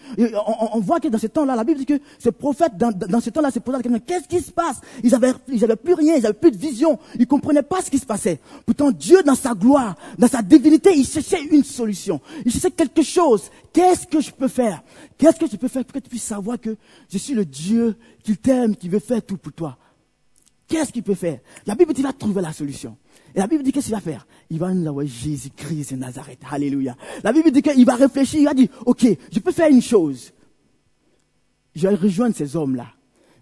on, 0.73 0.79
voit 0.79 1.01
que 1.01 1.09
dans 1.09 1.19
ce 1.19 1.27
temps-là, 1.27 1.57
la 1.57 1.65
Bible 1.65 1.81
dit 1.81 1.87
que 1.87 2.01
ces 2.21 2.31
prophètes, 2.31 2.77
dans, 2.77 3.21
ce 3.21 3.31
temps-là, 3.31 3.51
se 3.51 3.59
posaient 3.59 3.79
la 3.79 3.83
question, 3.83 4.01
qu'est-ce 4.07 4.29
qui 4.29 4.41
se 4.41 4.53
passe? 4.53 4.81
Ils 5.03 5.15
avaient, 5.17 5.33
ils 5.49 5.65
avaient 5.65 5.75
plus 5.75 5.95
rien, 5.95 6.15
ils 6.15 6.27
avaient 6.27 6.39
plus 6.39 6.53
de 6.53 6.59
vision, 6.59 6.97
ils 7.19 7.27
comprenaient 7.27 7.63
pas 7.63 7.83
ce 7.83 7.91
qui 7.91 7.99
se 7.99 8.07
passait. 8.07 8.39
Pourtant, 8.65 8.93
Dieu, 8.93 9.23
dans 9.25 9.35
sa 9.35 9.55
gloire, 9.55 9.97
dans 10.17 10.29
sa 10.29 10.43
divinité, 10.43 10.93
il 10.95 11.05
cherchait 11.05 11.43
une 11.43 11.65
solution. 11.65 12.21
Il 12.45 12.53
cherchait 12.53 12.71
quelque 12.71 13.03
chose 13.03 13.51
Qu'est-ce 13.73 14.07
que 14.07 14.21
je 14.21 14.31
peux 14.31 14.49
faire? 14.49 14.83
Qu'est-ce 15.19 15.39
que 15.39 15.47
je 15.47 15.57
peux 15.57 15.69
faire 15.69 15.85
pour 15.85 15.95
que 15.95 15.99
tu 15.99 16.09
puisses 16.09 16.25
savoir 16.25 16.61
que 16.61 16.77
je 17.11 17.19
suis 17.19 17.35
le 17.35 17.45
Dieu 17.45 17.97
qui 18.23 18.37
t'aime, 18.37 18.77
qui 18.77 18.89
veut 18.89 19.01
faire 19.01 19.23
tout 19.23 19.37
pour 19.37 19.53
toi? 19.53 19.77
Qu'est-ce 20.67 20.93
qu'il 20.93 21.03
peut 21.03 21.15
faire? 21.15 21.41
La 21.67 21.75
Bible 21.75 21.93
dit 21.93 21.97
qu'il 21.97 22.05
va 22.05 22.13
trouver 22.13 22.41
la 22.41 22.53
solution. 22.53 22.97
Et 23.35 23.39
la 23.39 23.47
Bible 23.47 23.63
dit 23.63 23.73
qu'est-ce 23.73 23.87
qu'il 23.87 23.95
va 23.95 24.01
faire? 24.01 24.27
Il 24.49 24.59
va 24.59 24.73
nous 24.73 24.89
avoir 24.89 25.05
Jésus-Christ 25.05 25.93
de 25.93 25.97
Nazareth. 25.97 26.41
Alléluia. 26.51 26.97
La 27.23 27.33
Bible 27.33 27.51
dit 27.51 27.63
qu'il 27.63 27.85
va 27.85 27.97
réfléchir, 27.97 28.41
il 28.41 28.45
va 28.45 28.55
dire, 28.55 28.69
ok, 28.87 29.07
je 29.33 29.39
peux 29.41 29.53
faire 29.53 29.69
une 29.69 29.83
chose. 29.83 30.33
Je 31.75 31.89
vais 31.89 31.95
rejoindre 31.95 32.37
ces 32.37 32.57
hommes-là. 32.57 32.87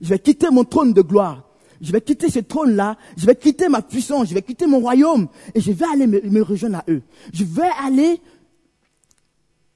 Je 0.00 0.08
vais 0.08 0.18
quitter 0.18 0.50
mon 0.50 0.64
trône 0.64 0.92
de 0.92 1.02
gloire. 1.02 1.48
Je 1.80 1.92
vais 1.92 2.00
quitter 2.00 2.30
ce 2.30 2.38
trône-là. 2.38 2.96
Je 3.16 3.26
vais 3.26 3.36
quitter 3.36 3.68
ma 3.68 3.82
puissance. 3.82 4.28
Je 4.28 4.34
vais 4.34 4.42
quitter 4.42 4.66
mon 4.66 4.80
royaume. 4.80 5.28
Et 5.54 5.60
je 5.60 5.72
vais 5.72 5.84
aller 5.92 6.06
me, 6.06 6.20
me 6.22 6.42
rejoindre 6.42 6.78
à 6.78 6.84
eux. 6.88 7.02
Je 7.32 7.44
vais 7.44 7.68
aller 7.84 8.20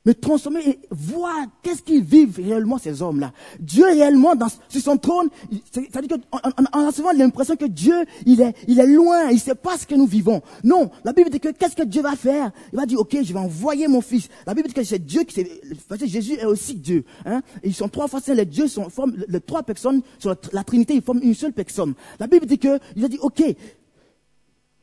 me 0.06 0.14
transformer 0.14 0.60
et 0.68 0.78
voir 0.90 1.34
qu'est-ce 1.62 1.82
qu'ils 1.82 2.02
vivent 2.02 2.36
réellement 2.36 2.78
ces 2.78 3.02
hommes-là. 3.02 3.32
Dieu 3.58 3.84
réellement 3.84 4.36
dans, 4.36 4.46
sur 4.68 4.80
son 4.80 4.96
trône, 4.96 5.28
c'est-à-dire 5.72 6.16
qu'on 6.30 6.38
on, 6.72 6.86
a 6.86 6.92
souvent 6.92 7.12
l'impression 7.12 7.56
que 7.56 7.64
Dieu, 7.64 8.04
il 8.25 8.40
est, 8.40 8.54
il 8.68 8.78
est 8.78 8.86
loin, 8.86 9.30
il 9.30 9.40
sait 9.40 9.56
pas 9.56 9.76
ce 9.76 9.86
que 9.86 9.94
nous 9.94 10.06
vivons. 10.06 10.42
Non, 10.62 10.90
la 11.04 11.12
Bible 11.12 11.30
dit 11.30 11.40
que 11.40 11.48
qu'est-ce 11.48 11.76
que 11.76 11.82
Dieu 11.82 12.02
va 12.02 12.14
faire? 12.14 12.52
Il 12.72 12.76
va 12.76 12.86
dire, 12.86 13.00
ok, 13.00 13.16
je 13.22 13.32
vais 13.32 13.38
envoyer 13.38 13.88
mon 13.88 14.00
fils. 14.00 14.28
La 14.46 14.54
Bible 14.54 14.68
dit 14.68 14.75
que 14.75 14.84
c'est 14.84 15.04
Dieu 15.04 15.25
qui, 15.25 15.44
parce 15.88 16.00
que 16.00 16.06
Jésus 16.06 16.34
est 16.34 16.44
aussi 16.44 16.75
Dieu. 16.75 17.04
Hein? 17.25 17.42
ils 17.62 17.75
sont 17.75 17.88
trois 17.88 18.08
fois 18.08 18.20
les 18.34 18.44
dieux 18.44 18.68
sont, 18.68 18.88
forment, 18.88 19.16
les 19.28 19.40
trois 19.40 19.62
personnes 19.62 20.02
sur 20.18 20.34
la, 20.52 20.64
Trinité, 20.64 20.94
ils 20.94 21.02
forment 21.02 21.22
une 21.22 21.34
seule 21.34 21.52
personne. 21.52 21.94
La 22.18 22.26
Bible 22.26 22.46
dit 22.46 22.58
que, 22.58 22.78
il 22.96 23.04
a 23.04 23.08
dit, 23.08 23.18
ok, 23.20 23.42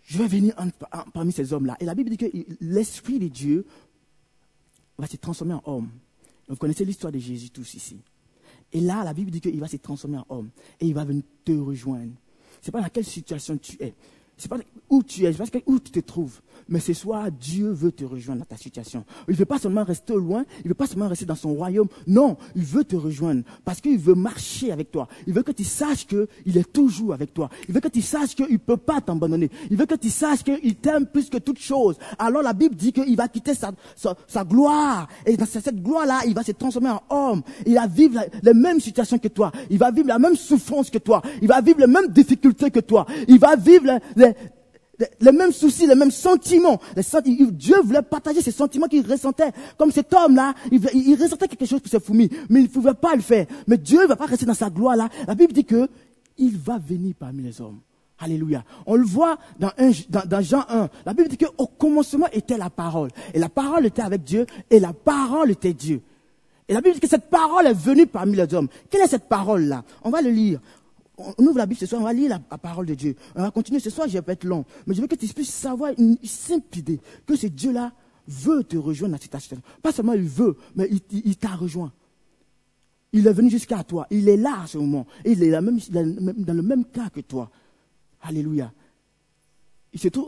je 0.04 0.18
vais 0.18 0.28
venir 0.28 0.56
parmi 1.14 1.32
ces 1.32 1.54
hommes-là. 1.54 1.78
Et 1.80 1.86
la 1.86 1.96
Bible 1.96 2.10
dit 2.10 2.18
que 2.18 2.26
l'Esprit 2.62 3.20
de 3.20 3.28
Dieu 3.28 3.66
va 4.98 5.08
se 5.08 5.18
transformer 5.18 5.54
en 5.56 5.62
homme. 5.66 5.90
Vous 6.48 6.56
connaissez 6.56 6.86
l'histoire 6.86 7.12
de 7.12 7.20
Jésus 7.20 7.50
tous 7.50 7.74
ici. 7.74 8.00
Et 8.72 8.82
là, 8.82 9.04
la 9.04 9.14
Bible 9.14 9.32
dit 9.32 9.40
qu'il 9.40 9.60
va 9.60 9.68
se 9.68 9.78
transformer 9.78 10.18
en 10.18 10.26
homme 10.30 10.50
et 10.80 10.88
il 10.88 10.94
va 10.94 11.06
venir 11.06 11.24
te 11.46 11.52
rejoindre. 11.52 12.14
Ce 12.62 12.68
n'est 12.68 12.72
pas 12.72 12.82
dans 12.82 12.90
quelle 12.90 13.06
situation 13.06 13.58
tu 13.58 13.78
es. 13.82 13.94
C'est 14.44 14.50
pas 14.50 14.58
où 14.90 15.02
tu 15.04 15.24
es, 15.24 15.32
sais 15.32 15.46
pas 15.46 15.60
où 15.68 15.80
tu 15.80 15.90
te 15.90 16.02
trouves. 16.02 16.42
Mais 16.68 16.82
ce 16.82 16.94
soir, 16.94 17.32
Dieu 17.32 17.70
veut 17.70 17.94
te 17.94 18.04
rejoindre 18.04 18.40
dans 18.40 18.46
ta 18.46 18.58
situation. 18.58 19.06
Il 19.30 19.32
ne 19.32 19.38
veut 19.38 19.46
pas 19.46 19.58
seulement 19.58 19.86
rester 19.86 20.16
loin, 20.16 20.44
il 20.60 20.64
ne 20.66 20.70
veut 20.70 20.74
pas 20.74 20.86
seulement 20.86 21.08
rester 21.08 21.26
dans 21.26 21.36
son 21.36 21.54
royaume. 21.54 21.88
Non, 22.08 22.36
il 22.54 22.64
veut 22.64 22.84
te 22.84 22.98
rejoindre 22.98 23.44
parce 23.64 23.80
qu'il 23.80 23.98
veut 23.98 24.16
marcher 24.16 24.74
avec 24.74 24.92
toi. 24.92 25.08
Il 25.28 25.34
veut 25.34 25.44
que 25.44 25.54
tu 25.54 25.64
saches 25.64 26.06
qu'il 26.06 26.58
est 26.58 26.74
toujours 26.74 27.14
avec 27.14 27.34
toi. 27.34 27.50
Il 27.70 27.74
veut 27.74 27.80
que 27.80 27.88
tu 27.88 28.02
saches 28.02 28.36
qu'il 28.36 28.52
ne 28.52 28.58
peut 28.58 28.76
pas 28.76 29.00
t'abandonner. 29.00 29.50
Il 29.72 29.78
veut 29.78 29.86
que 29.86 29.96
tu 29.96 30.10
saches 30.10 30.44
qu'il 30.44 30.76
t'aime 30.76 31.06
plus 31.06 31.30
que 31.30 31.38
toute 31.38 31.60
chose. 31.60 31.96
Alors 32.20 32.42
la 32.42 32.54
Bible 32.54 32.76
dit 32.76 32.92
qu'il 32.92 33.16
va 33.16 33.30
quitter 33.30 33.54
sa, 33.54 34.44
gloire. 34.44 35.08
Et 35.26 35.38
dans 35.38 35.46
cette 35.46 35.82
gloire-là, 35.82 36.24
il 36.28 36.34
va 36.34 36.44
se 36.44 36.52
transformer 36.52 36.90
en 36.90 37.02
homme. 37.10 37.44
Il 37.66 37.76
va 37.76 37.88
vivre 37.88 38.20
les 38.42 38.54
mêmes 38.54 38.82
situations 38.82 39.20
que 39.20 39.30
toi. 39.30 39.54
Il 39.70 39.78
va 39.78 39.90
vivre 39.90 40.10
la 40.10 40.20
même 40.20 40.36
souffrance 40.36 40.90
que 40.90 40.98
toi. 40.98 41.22
Il 41.42 41.48
va 41.48 41.62
vivre 41.62 41.80
les 41.80 41.88
mêmes 41.88 42.10
difficultés 42.10 42.70
que 42.70 42.82
toi. 42.82 43.06
Il 43.30 43.40
va 43.40 43.56
vivre 43.56 44.00
les 44.18 44.33
les 44.33 44.33
mêmes 45.22 45.52
soucis, 45.52 45.88
les 45.88 45.96
mêmes 45.96 46.12
sentiments. 46.12 46.80
Dieu 47.26 47.76
voulait 47.84 48.02
partager 48.02 48.42
ces 48.42 48.52
sentiments 48.52 48.88
qu'il 48.88 49.06
ressentait. 49.10 49.52
Comme 49.78 49.92
cet 49.92 50.14
homme-là, 50.14 50.54
il, 50.72 51.16
ressentait 51.22 51.48
quelque 51.48 51.66
chose 51.66 51.82
pour 51.82 51.90
ses 51.90 52.00
fourmis, 52.00 52.30
mais 52.50 52.62
il 52.62 52.64
ne 52.64 52.70
pouvait 52.70 52.94
pas 52.94 53.16
le 53.16 53.22
faire. 53.22 53.46
Mais 53.68 53.78
Dieu 53.78 54.02
ne 54.04 54.08
va 54.08 54.16
pas 54.16 54.26
rester 54.26 54.46
dans 54.46 54.54
sa 54.54 54.70
gloire 54.70 54.96
là. 54.96 55.10
La 55.28 55.36
Bible 55.36 55.54
dit 55.54 55.66
que 55.66 55.88
il 56.38 56.58
va 56.58 56.78
venir 56.78 57.14
parmi 57.18 57.44
les 57.44 57.62
hommes. 57.62 57.80
Alléluia. 58.20 58.64
On 58.86 58.96
le 58.96 59.06
voit 59.06 59.38
dans, 59.60 59.72
dans, 60.26 60.42
Jean 60.42 60.64
1. 60.70 60.90
La 61.06 61.14
Bible 61.14 61.30
dit 61.30 61.38
qu'au 61.38 61.68
commencement 61.68 62.28
était 62.32 62.58
la 62.58 62.70
parole. 62.70 63.10
Et 63.34 63.40
la 63.40 63.50
parole 63.50 63.86
était 63.86 64.02
avec 64.02 64.24
Dieu. 64.24 64.46
Et 64.70 64.80
la 64.80 64.94
parole 64.94 65.52
était 65.52 65.74
Dieu. 65.74 66.02
Et 66.68 66.74
la 66.74 66.82
Bible 66.82 66.96
dit 66.96 67.02
que 67.02 67.08
cette 67.08 67.30
parole 67.30 67.68
est 67.68 67.74
venue 67.74 68.08
parmi 68.08 68.36
les 68.36 68.54
hommes. 68.54 68.70
Quelle 68.90 69.02
est 69.02 69.08
cette 69.08 69.28
parole-là? 69.28 69.84
On 70.04 70.10
va 70.10 70.22
le 70.22 70.30
lire. 70.30 70.60
On 71.38 71.44
ouvre 71.46 71.58
la 71.58 71.66
Bible 71.66 71.80
ce 71.80 71.86
soir, 71.86 72.02
on 72.02 72.06
va 72.06 72.14
lire 72.14 72.30
la, 72.30 72.58
parole 72.58 72.86
de 72.86 72.96
Dieu. 72.96 73.16
On 73.36 73.42
va 73.42 73.52
continuer 73.52 73.80
ce 73.80 73.90
soir, 73.90 74.08
je 74.08 74.18
vais 74.18 74.34
être 74.34 74.44
long. 74.44 74.66
Mais 74.86 74.94
je 74.94 75.02
veux 75.02 75.08
que 75.08 75.16
tu 75.16 75.28
puisses 75.28 75.54
savoir 75.54 75.92
une 75.98 76.18
simple 76.24 76.78
idée. 76.78 77.00
Que 77.26 77.36
ce 77.36 77.48
Dieu-là 77.48 77.94
veut 78.28 78.64
te 78.64 78.78
rejoindre 78.78 79.14
dans 79.14 79.18
cette 79.18 79.24
situation. 79.24 79.62
Pas 79.82 79.92
seulement 79.92 80.14
il 80.14 80.24
veut, 80.24 80.58
mais 80.76 80.90
il, 81.12 81.38
t'a 81.38 81.56
rejoint. 81.56 81.92
Il 83.12 83.28
est 83.28 83.34
venu 83.34 83.50
jusqu'à 83.50 83.84
toi. 83.84 84.08
Il 84.10 84.28
est 84.28 84.38
là 84.38 84.62
à 84.64 84.68
ce 84.68 84.78
moment. 84.78 85.06
il 85.26 85.42
est 85.44 85.52
dans 85.52 86.54
le 86.54 86.62
même 86.62 86.86
cas 86.86 87.10
que 87.10 87.22
toi. 87.22 87.50
Alléluia. 88.22 88.72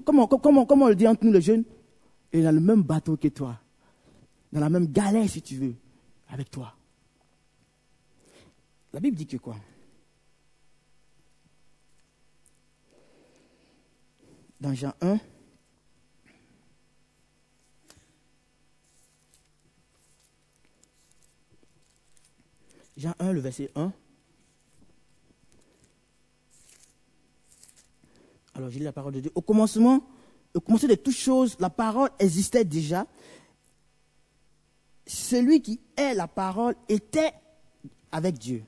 comment, 0.06 0.28
comment, 0.28 0.66
comment 0.66 0.86
on 0.86 0.90
le 0.90 0.96
dit 0.96 1.08
entre 1.08 1.26
nous 1.26 1.34
les 1.34 1.42
jeunes? 1.42 1.64
Il 2.34 2.40
est 2.40 2.44
dans 2.44 2.52
le 2.52 2.60
même 2.60 2.84
bateau 2.84 3.18
que 3.18 3.30
toi. 3.30 3.60
Dans 4.52 4.60
la 4.60 4.70
même 4.70 4.88
galère, 4.88 5.30
si 5.30 5.42
tu 5.42 5.56
veux, 5.56 5.76
avec 6.30 6.50
toi. 6.52 6.74
La 8.94 9.00
Bible 9.00 9.18
dit 9.18 9.28
que 9.28 9.38
quoi? 9.38 9.56
Jean 14.74 14.94
1, 15.02 15.20
Jean 22.98 23.14
1, 23.20 23.34
le 23.34 23.40
verset 23.42 23.72
1. 23.76 23.92
Alors, 28.54 28.70
j'ai 28.70 28.80
lu 28.80 28.86
la 28.86 28.94
parole 28.94 29.14
de 29.14 29.20
Dieu. 29.20 29.32
Au 29.36 29.42
commencement, 29.42 30.08
au 30.54 30.62
commencement 30.62 30.90
de 30.90 30.96
toutes 30.96 31.16
choses, 31.16 31.58
la 31.60 31.70
parole 31.70 32.10
existait 32.20 32.64
déjà. 32.64 33.06
Celui 35.06 35.62
qui 35.62 35.80
est 35.98 36.14
la 36.14 36.28
parole 36.28 36.76
était 36.88 37.34
avec 38.12 38.38
Dieu. 38.38 38.64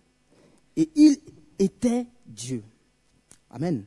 Et 0.75 0.89
il 0.96 1.18
était 1.58 2.06
Dieu. 2.25 2.63
Amen. 3.50 3.86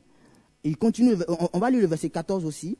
Il 0.63 0.77
continue, 0.77 1.15
on 1.53 1.59
va 1.59 1.69
lire 1.69 1.81
le 1.81 1.87
verset 1.87 2.09
14 2.09 2.45
aussi. 2.45 2.77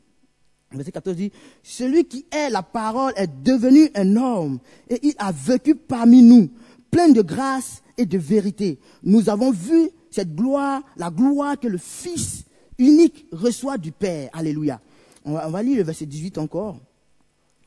Le 0.71 0.77
verset 0.77 0.91
14 0.91 1.17
dit, 1.17 1.31
celui 1.63 2.05
qui 2.05 2.25
est 2.31 2.49
la 2.49 2.63
parole 2.63 3.13
est 3.17 3.29
devenu 3.43 3.89
un 3.95 4.15
homme 4.15 4.59
et 4.89 4.99
il 5.03 5.13
a 5.17 5.31
vécu 5.31 5.75
parmi 5.75 6.21
nous, 6.21 6.49
plein 6.89 7.09
de 7.09 7.21
grâce 7.21 7.81
et 7.97 8.05
de 8.05 8.17
vérité. 8.17 8.79
Nous 9.03 9.29
avons 9.29 9.51
vu 9.51 9.89
cette 10.11 10.35
gloire, 10.35 10.81
la 10.95 11.09
gloire 11.09 11.59
que 11.59 11.67
le 11.67 11.77
Fils 11.77 12.45
unique 12.77 13.25
reçoit 13.31 13.77
du 13.77 13.91
Père. 13.91 14.29
Alléluia. 14.33 14.79
On 15.23 15.33
va, 15.33 15.63
lire 15.63 15.77
le 15.77 15.83
verset 15.83 16.05
18 16.05 16.37
encore. 16.37 16.79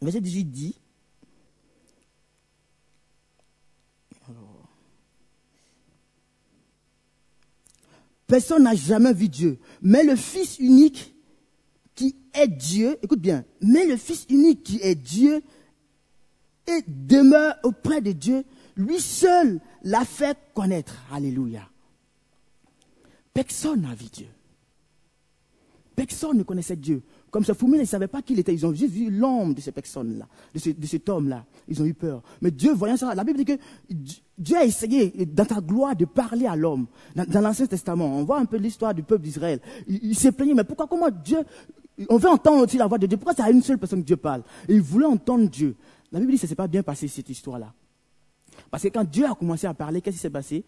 Le 0.00 0.06
verset 0.06 0.20
18 0.20 0.44
dit, 0.44 0.74
Personne 8.34 8.64
n'a 8.64 8.74
jamais 8.74 9.12
vu 9.12 9.28
Dieu. 9.28 9.60
Mais 9.80 10.02
le 10.02 10.16
Fils 10.16 10.58
unique 10.58 11.14
qui 11.94 12.16
est 12.34 12.48
Dieu, 12.48 12.98
écoute 13.00 13.20
bien, 13.20 13.44
mais 13.60 13.86
le 13.86 13.96
Fils 13.96 14.26
unique 14.28 14.64
qui 14.64 14.80
est 14.82 14.96
Dieu 14.96 15.40
et 16.66 16.82
demeure 16.88 17.54
auprès 17.62 18.00
de 18.00 18.10
Dieu, 18.10 18.42
lui 18.74 18.98
seul 18.98 19.60
l'a 19.84 20.04
fait 20.04 20.36
connaître. 20.52 20.96
Alléluia. 21.12 21.70
Personne 23.32 23.82
n'a 23.82 23.94
vu 23.94 24.06
Dieu. 24.06 24.26
Personne 25.94 26.36
ne 26.36 26.42
connaissait 26.42 26.74
Dieu. 26.74 27.04
Comme 27.34 27.44
ce 27.44 27.52
fou 27.52 27.68
ils 27.74 27.80
ne 27.80 27.84
savaient 27.84 28.06
pas 28.06 28.22
qui 28.22 28.34
il 28.34 28.38
était. 28.38 28.54
Ils 28.54 28.64
ont 28.64 28.72
juste 28.72 28.94
vu 28.94 29.10
l'homme 29.10 29.54
de 29.54 29.60
ces 29.60 29.72
personnes-là, 29.72 30.28
de, 30.54 30.86
cet 30.86 31.08
homme-là. 31.08 31.44
Ils 31.66 31.82
ont 31.82 31.84
eu 31.84 31.92
peur. 31.92 32.22
Mais 32.40 32.52
Dieu, 32.52 32.72
voyant 32.72 32.96
ça, 32.96 33.12
la 33.12 33.24
Bible 33.24 33.38
dit 33.38 33.44
que 33.44 33.58
Dieu 34.38 34.56
a 34.56 34.64
essayé, 34.64 35.26
dans 35.26 35.44
ta 35.44 35.60
gloire, 35.60 35.96
de 35.96 36.04
parler 36.04 36.46
à 36.46 36.54
l'homme. 36.54 36.86
Dans, 37.16 37.40
l'Ancien 37.40 37.66
Testament, 37.66 38.06
on 38.06 38.22
voit 38.22 38.38
un 38.38 38.44
peu 38.44 38.56
l'histoire 38.56 38.94
du 38.94 39.02
peuple 39.02 39.24
d'Israël. 39.24 39.58
Il, 39.88 40.14
s'est 40.14 40.30
plaigné, 40.30 40.54
mais 40.54 40.62
pourquoi, 40.62 40.86
comment 40.86 41.10
Dieu, 41.10 41.38
on 42.08 42.18
veut 42.18 42.28
entendre 42.28 42.62
aussi 42.64 42.78
la 42.78 42.86
voix 42.86 42.98
de 42.98 43.08
Dieu? 43.08 43.16
Pourquoi 43.16 43.34
c'est 43.34 43.42
à 43.42 43.50
une 43.50 43.62
seule 43.62 43.78
personne 43.78 44.02
que 44.02 44.06
Dieu 44.06 44.16
parle? 44.16 44.44
Et 44.68 44.74
il 44.74 44.80
voulait 44.80 45.06
entendre 45.06 45.50
Dieu. 45.50 45.74
La 46.12 46.20
Bible 46.20 46.30
dit 46.30 46.36
que 46.36 46.42
ça 46.42 46.46
ne 46.46 46.50
s'est 46.50 46.54
pas 46.54 46.68
bien 46.68 46.84
passé, 46.84 47.08
cette 47.08 47.30
histoire-là. 47.30 47.74
Parce 48.70 48.84
que 48.84 48.88
quand 48.90 49.02
Dieu 49.02 49.26
a 49.26 49.34
commencé 49.34 49.66
à 49.66 49.74
parler, 49.74 50.00
qu'est-ce 50.00 50.18
qui 50.18 50.22
s'est 50.22 50.30
passé? 50.30 50.64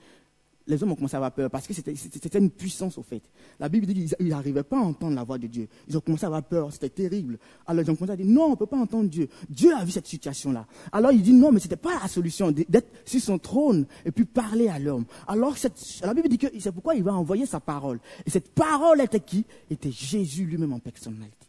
Les 0.66 0.82
hommes 0.82 0.92
ont 0.92 0.96
commencé 0.96 1.14
à 1.14 1.18
avoir 1.18 1.32
peur 1.32 1.50
parce 1.50 1.66
que 1.66 1.74
c'était 1.74 2.38
une 2.38 2.50
puissance 2.50 2.98
au 2.98 3.02
fait. 3.02 3.22
La 3.60 3.68
Bible 3.68 3.86
dit 3.86 4.06
qu'ils 4.06 4.28
n'arrivaient 4.28 4.62
pas 4.62 4.78
à 4.78 4.82
entendre 4.82 5.14
la 5.14 5.24
voix 5.24 5.38
de 5.38 5.46
Dieu. 5.46 5.68
Ils 5.88 5.96
ont 5.96 6.00
commencé 6.00 6.24
à 6.24 6.26
avoir 6.26 6.42
peur, 6.42 6.72
c'était 6.72 6.88
terrible. 6.88 7.38
Alors 7.66 7.84
ils 7.84 7.90
ont 7.90 7.94
commencé 7.94 8.12
à 8.12 8.16
dire 8.16 8.26
non, 8.26 8.46
on 8.46 8.50
ne 8.50 8.54
peut 8.56 8.66
pas 8.66 8.76
entendre 8.76 9.08
Dieu. 9.08 9.28
Dieu 9.48 9.74
a 9.74 9.84
vu 9.84 9.90
cette 9.90 10.06
situation-là. 10.06 10.66
Alors 10.92 11.12
il 11.12 11.22
dit 11.22 11.32
non, 11.32 11.52
mais 11.52 11.60
ce 11.60 11.66
n'était 11.66 11.76
pas 11.76 11.98
la 12.02 12.08
solution 12.08 12.50
d'être 12.50 12.88
sur 13.04 13.20
son 13.20 13.38
trône 13.38 13.86
et 14.04 14.10
puis 14.10 14.24
parler 14.24 14.68
à 14.68 14.78
l'homme. 14.78 15.04
Alors 15.26 15.54
la 16.02 16.14
Bible 16.14 16.28
dit 16.28 16.38
que 16.38 16.46
c'est 16.58 16.72
pourquoi 16.72 16.94
il 16.94 17.02
va 17.02 17.14
envoyer 17.14 17.46
sa 17.46 17.60
parole. 17.60 18.00
Et 18.24 18.30
cette 18.30 18.50
parole 18.50 19.00
était 19.00 19.20
qui? 19.20 19.44
Était 19.70 19.92
Jésus 19.92 20.44
lui-même 20.44 20.72
en 20.72 20.80
personnalité. 20.80 21.46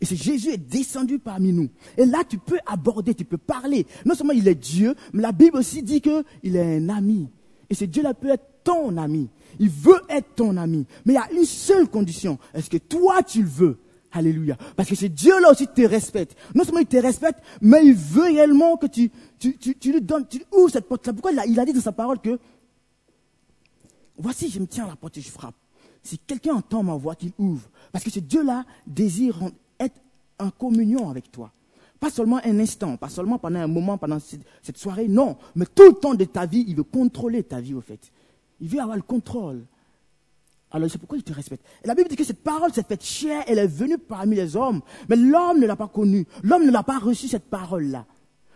Et 0.00 0.04
c'est 0.04 0.16
Jésus 0.16 0.50
est 0.50 0.58
descendu 0.58 1.18
parmi 1.18 1.52
nous. 1.52 1.70
Et 1.96 2.04
là, 2.04 2.22
tu 2.28 2.36
peux 2.36 2.58
aborder, 2.66 3.14
tu 3.14 3.24
peux 3.24 3.38
parler. 3.38 3.86
Non 4.04 4.14
seulement 4.14 4.34
il 4.34 4.46
est 4.46 4.54
Dieu, 4.54 4.94
mais 5.12 5.22
la 5.22 5.32
Bible 5.32 5.56
aussi 5.56 5.82
dit 5.82 6.02
qu'il 6.02 6.56
est 6.56 6.76
un 6.76 6.88
ami. 6.90 7.30
Et 7.70 7.74
ce 7.74 7.84
Dieu-là 7.84 8.12
peut 8.12 8.28
être 8.28 8.44
ton 8.66 8.96
ami. 8.96 9.28
Il 9.60 9.70
veut 9.70 10.02
être 10.10 10.34
ton 10.34 10.56
ami. 10.56 10.84
Mais 11.04 11.14
il 11.14 11.16
y 11.16 11.18
a 11.18 11.30
une 11.32 11.46
seule 11.46 11.88
condition. 11.88 12.38
Est-ce 12.52 12.68
que 12.68 12.76
toi, 12.76 13.22
tu 13.22 13.42
le 13.42 13.48
veux? 13.48 13.78
Alléluia. 14.10 14.56
Parce 14.76 14.88
que 14.88 14.96
ce 14.96 15.06
Dieu-là 15.06 15.50
aussi 15.52 15.68
te 15.68 15.82
respecte. 15.82 16.36
Non 16.54 16.64
seulement 16.64 16.80
il 16.80 16.86
te 16.86 16.96
respecte, 16.96 17.40
mais 17.60 17.86
il 17.86 17.94
veut 17.94 18.24
réellement 18.24 18.76
que 18.76 18.86
tu, 18.86 19.10
tu, 19.38 19.56
tu, 19.56 19.92
lui 19.92 20.00
donnes, 20.00 20.26
tu 20.26 20.42
ouvres 20.52 20.70
cette 20.70 20.88
porte-là. 20.88 21.12
Pourquoi 21.12 21.32
il 21.32 21.38
a, 21.38 21.46
il 21.46 21.60
a 21.60 21.64
dit 21.64 21.72
dans 21.72 21.80
sa 21.80 21.92
parole 21.92 22.18
que, 22.18 22.38
voici, 24.18 24.50
je 24.50 24.58
me 24.58 24.66
tiens 24.66 24.84
à 24.84 24.88
la 24.88 24.96
porte 24.96 25.16
et 25.16 25.20
je 25.20 25.30
frappe. 25.30 25.54
Si 26.02 26.18
quelqu'un 26.18 26.54
entend 26.54 26.82
ma 26.82 26.94
voix, 26.94 27.14
qu'il 27.14 27.32
ouvre. 27.38 27.68
Parce 27.92 28.04
que 28.04 28.10
ce 28.10 28.20
Dieu-là 28.20 28.64
désire 28.86 29.38
être 29.78 30.00
en 30.38 30.50
communion 30.50 31.08
avec 31.08 31.30
toi. 31.30 31.52
Pas 32.00 32.10
seulement 32.10 32.40
un 32.44 32.58
instant, 32.58 32.96
pas 32.96 33.08
seulement 33.08 33.38
pendant 33.38 33.60
un 33.60 33.66
moment, 33.66 33.96
pendant 33.96 34.18
cette 34.18 34.76
soirée, 34.76 35.08
non. 35.08 35.36
Mais 35.54 35.66
tout 35.66 35.86
le 35.86 35.94
temps 35.94 36.14
de 36.14 36.24
ta 36.24 36.46
vie, 36.46 36.64
il 36.68 36.76
veut 36.76 36.82
contrôler 36.82 37.42
ta 37.42 37.60
vie, 37.60 37.74
au 37.74 37.80
fait. 37.80 38.12
Il 38.60 38.68
veut 38.68 38.80
avoir 38.80 38.96
le 38.96 39.02
contrôle. 39.02 39.64
Alors 40.70 40.90
c'est 40.90 40.98
pourquoi 40.98 41.18
il 41.18 41.24
te 41.24 41.32
respecte. 41.32 41.64
Et 41.84 41.86
la 41.86 41.94
Bible 41.94 42.08
dit 42.08 42.16
que 42.16 42.24
cette 42.24 42.42
parole, 42.42 42.72
cette 42.72 42.88
faite 42.88 43.04
chère, 43.04 43.44
elle 43.46 43.58
est 43.58 43.66
venue 43.66 43.98
parmi 43.98 44.36
les 44.36 44.56
hommes. 44.56 44.82
Mais 45.08 45.16
l'homme 45.16 45.60
ne 45.60 45.66
l'a 45.66 45.76
pas 45.76 45.88
connue. 45.88 46.26
L'homme 46.42 46.66
ne 46.66 46.70
l'a 46.70 46.82
pas 46.82 46.98
reçu 46.98 47.28
cette 47.28 47.44
parole-là. 47.44 48.04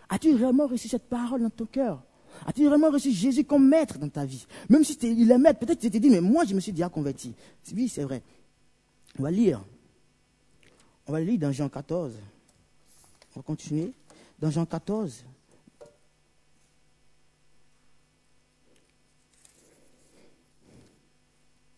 As-tu 0.09 0.33
vraiment 0.33 0.67
reçu 0.67 0.89
cette 0.89 1.07
parole 1.07 1.41
dans 1.41 1.49
ton 1.49 1.65
cœur? 1.65 2.03
As-tu 2.45 2.65
vraiment 2.65 2.89
reçu 2.89 3.11
Jésus 3.11 3.43
comme 3.43 3.67
maître 3.67 3.97
dans 3.97 4.09
ta 4.09 4.25
vie? 4.25 4.45
Même 4.69 4.83
si 4.83 4.97
il 5.01 5.31
est 5.31 5.37
maître, 5.37 5.59
peut-être 5.59 5.79
tu 5.79 5.89
t'es 5.89 5.99
dit, 5.99 6.09
mais 6.09 6.21
moi 6.21 6.43
je 6.45 6.53
me 6.53 6.59
suis 6.59 6.71
déjà 6.71 6.89
converti. 6.89 7.33
Oui, 7.73 7.87
c'est 7.87 8.03
vrai. 8.03 8.21
On 9.17 9.23
va 9.23 9.31
lire. 9.31 9.63
On 11.07 11.13
va 11.13 11.21
lire 11.21 11.39
dans 11.39 11.51
Jean 11.51 11.69
14. 11.69 12.13
On 13.35 13.39
va 13.39 13.43
continuer. 13.43 13.93
Dans 14.39 14.49
Jean 14.49 14.65
14, 14.65 15.23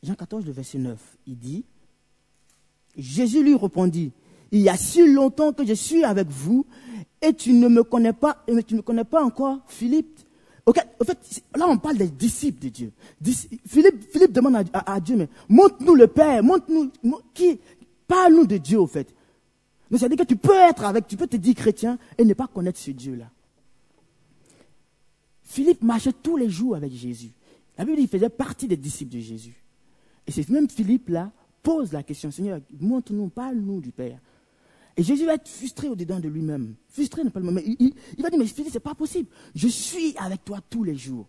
Jean 0.04 0.16
14, 0.16 0.46
le 0.46 0.52
verset 0.52 0.78
9, 0.78 1.00
il 1.28 1.38
dit, 1.38 1.64
Jésus 2.98 3.42
lui 3.42 3.56
répondit, 3.56 4.12
il 4.52 4.60
y 4.60 4.70
a 4.70 4.76
si 4.76 5.08
longtemps 5.08 5.54
que 5.54 5.66
je 5.66 5.74
suis 5.74 6.04
avec 6.04 6.28
vous 6.28 6.66
et 7.22 7.34
tu 7.34 7.54
ne 7.54 7.70
me 7.70 7.84
connais 7.84 8.14
pas, 8.14 8.44
et 8.48 8.62
tu 8.64 8.76
ne 8.76 8.82
connais 8.82 9.06
pas 9.06 9.24
encore 9.24 9.60
Philippe. 9.68 10.20
en 10.68 10.74
fait, 10.74 11.44
là 11.56 11.68
on 11.70 11.78
parle 11.78 11.98
des 11.98 12.10
disciples 12.10 12.66
de 12.66 12.70
Dieu. 12.70 12.92
Philippe, 13.66 14.12
Philippe 14.12 14.34
demande 14.34 14.68
à, 14.74 15.00
Dieu, 15.00 15.16
mais 15.16 15.30
montre-nous 15.48 15.96
le 15.96 16.08
Père, 16.08 16.44
montre-nous, 16.44 16.92
qui, 17.34 17.60
parle-nous 18.06 18.46
de 18.46 18.58
Dieu 18.58 18.80
au 18.80 18.88
fait. 18.88 19.16
Mais 19.90 19.98
ça 19.98 20.06
veut 20.06 20.16
dire 20.16 20.26
que 20.26 20.30
tu 20.30 20.36
peux 20.38 20.54
être 20.54 20.84
avec, 20.84 21.08
tu 21.08 21.16
peux 21.16 21.28
te 21.28 21.38
dire 21.38 21.56
chrétien 21.56 21.98
et 22.18 22.26
ne 22.26 22.34
pas 22.34 22.48
connaître 22.48 22.80
ce 22.80 22.92
Dieu-là. 22.92 23.30
Philippe 25.44 25.82
marchait 25.82 26.14
tous 26.14 26.36
les 26.36 26.50
jours 26.50 26.76
avec 26.76 26.92
Jésus. 26.92 27.32
La 27.78 27.86
Bible 27.86 27.98
dit 27.98 28.04
qu'il 28.04 28.20
faisait 28.20 28.30
partie 28.30 28.68
des 28.68 28.78
disciples 28.78 29.14
de 29.14 29.20
Jésus. 29.20 29.63
Et 30.28 30.32
c'est 30.32 30.48
même 30.50 30.70
Philippe-là 30.70 31.32
pose 31.64 31.94
la 31.94 32.04
question, 32.04 32.30
Seigneur, 32.30 32.60
montre-nous, 32.80 33.30
parle-nous 33.30 33.80
du 33.80 33.92
Père. 33.92 34.20
Et 34.96 35.02
Jésus 35.02 35.26
va 35.26 35.36
être 35.36 35.48
frustré 35.48 35.88
au-dedans 35.88 36.20
de 36.20 36.28
lui-même. 36.28 36.76
Frustré, 36.90 37.24
n'est 37.24 37.32
pas 37.32 37.40
le 37.40 37.50
même. 37.50 37.64
Il, 37.66 37.94
va 38.20 38.30
dire, 38.30 38.38
mais 38.38 38.46
Philippe, 38.46 38.72
c'est 38.72 38.80
pas 38.80 38.94
possible. 38.94 39.30
Je 39.56 39.68
suis 39.68 40.16
avec 40.18 40.44
toi 40.44 40.60
tous 40.70 40.84
les 40.84 40.96
jours. 40.96 41.26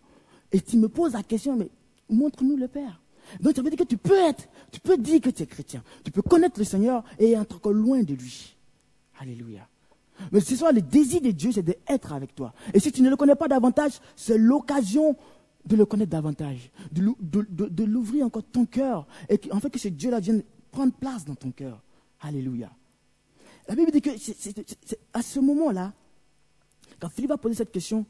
Et 0.51 0.61
tu 0.61 0.77
me 0.77 0.87
poses 0.87 1.13
la 1.13 1.23
question, 1.23 1.55
mais 1.55 1.69
montre-nous 2.09 2.57
le 2.57 2.67
Père. 2.67 3.01
Donc 3.39 3.55
ça 3.55 3.63
veut 3.63 3.69
dire 3.69 3.79
que 3.79 3.85
tu 3.85 3.97
peux 3.97 4.19
être, 4.19 4.47
tu 4.71 4.79
peux 4.79 4.97
dire 4.97 5.19
que 5.19 5.31
tu 5.31 5.41
es 5.41 5.47
chrétien. 5.47 5.81
Tu 6.03 6.11
peux 6.11 6.21
connaître 6.21 6.59
le 6.59 6.65
Seigneur 6.65 7.03
et 7.17 7.31
être 7.31 7.55
encore 7.55 7.73
loin 7.73 8.03
de 8.03 8.13
lui. 8.13 8.55
Alléluia. 9.19 9.67
Mais 10.31 10.41
ce 10.41 10.55
soir, 10.55 10.71
le 10.71 10.81
désir 10.81 11.21
de 11.21 11.31
Dieu, 11.31 11.51
c'est 11.51 11.63
d'être 11.63 12.13
avec 12.13 12.35
toi. 12.35 12.53
Et 12.73 12.79
si 12.79 12.91
tu 12.91 13.01
ne 13.01 13.09
le 13.09 13.15
connais 13.15 13.35
pas 13.35 13.47
davantage, 13.47 13.93
c'est 14.15 14.37
l'occasion 14.37 15.15
de 15.65 15.75
le 15.75 15.85
connaître 15.85 16.11
davantage, 16.11 16.69
de, 16.91 17.83
l'ouvrir 17.83 18.25
encore 18.25 18.43
ton 18.43 18.65
cœur, 18.65 19.07
et 19.29 19.39
en 19.51 19.59
fait 19.59 19.69
que 19.69 19.79
ce 19.79 19.87
Dieu-là 19.87 20.19
vienne 20.19 20.43
prendre 20.71 20.93
place 20.93 21.25
dans 21.25 21.35
ton 21.35 21.51
cœur. 21.51 21.81
Alléluia. 22.21 22.71
La 23.67 23.75
Bible 23.75 23.91
dit 23.91 24.01
que 24.01 24.11
à 25.13 25.21
ce 25.21 25.39
moment-là, 25.39 25.93
quand 26.99 27.09
Philippe 27.09 27.31
a 27.31 27.37
posé 27.37 27.55
cette 27.55 27.71
question, 27.71 28.05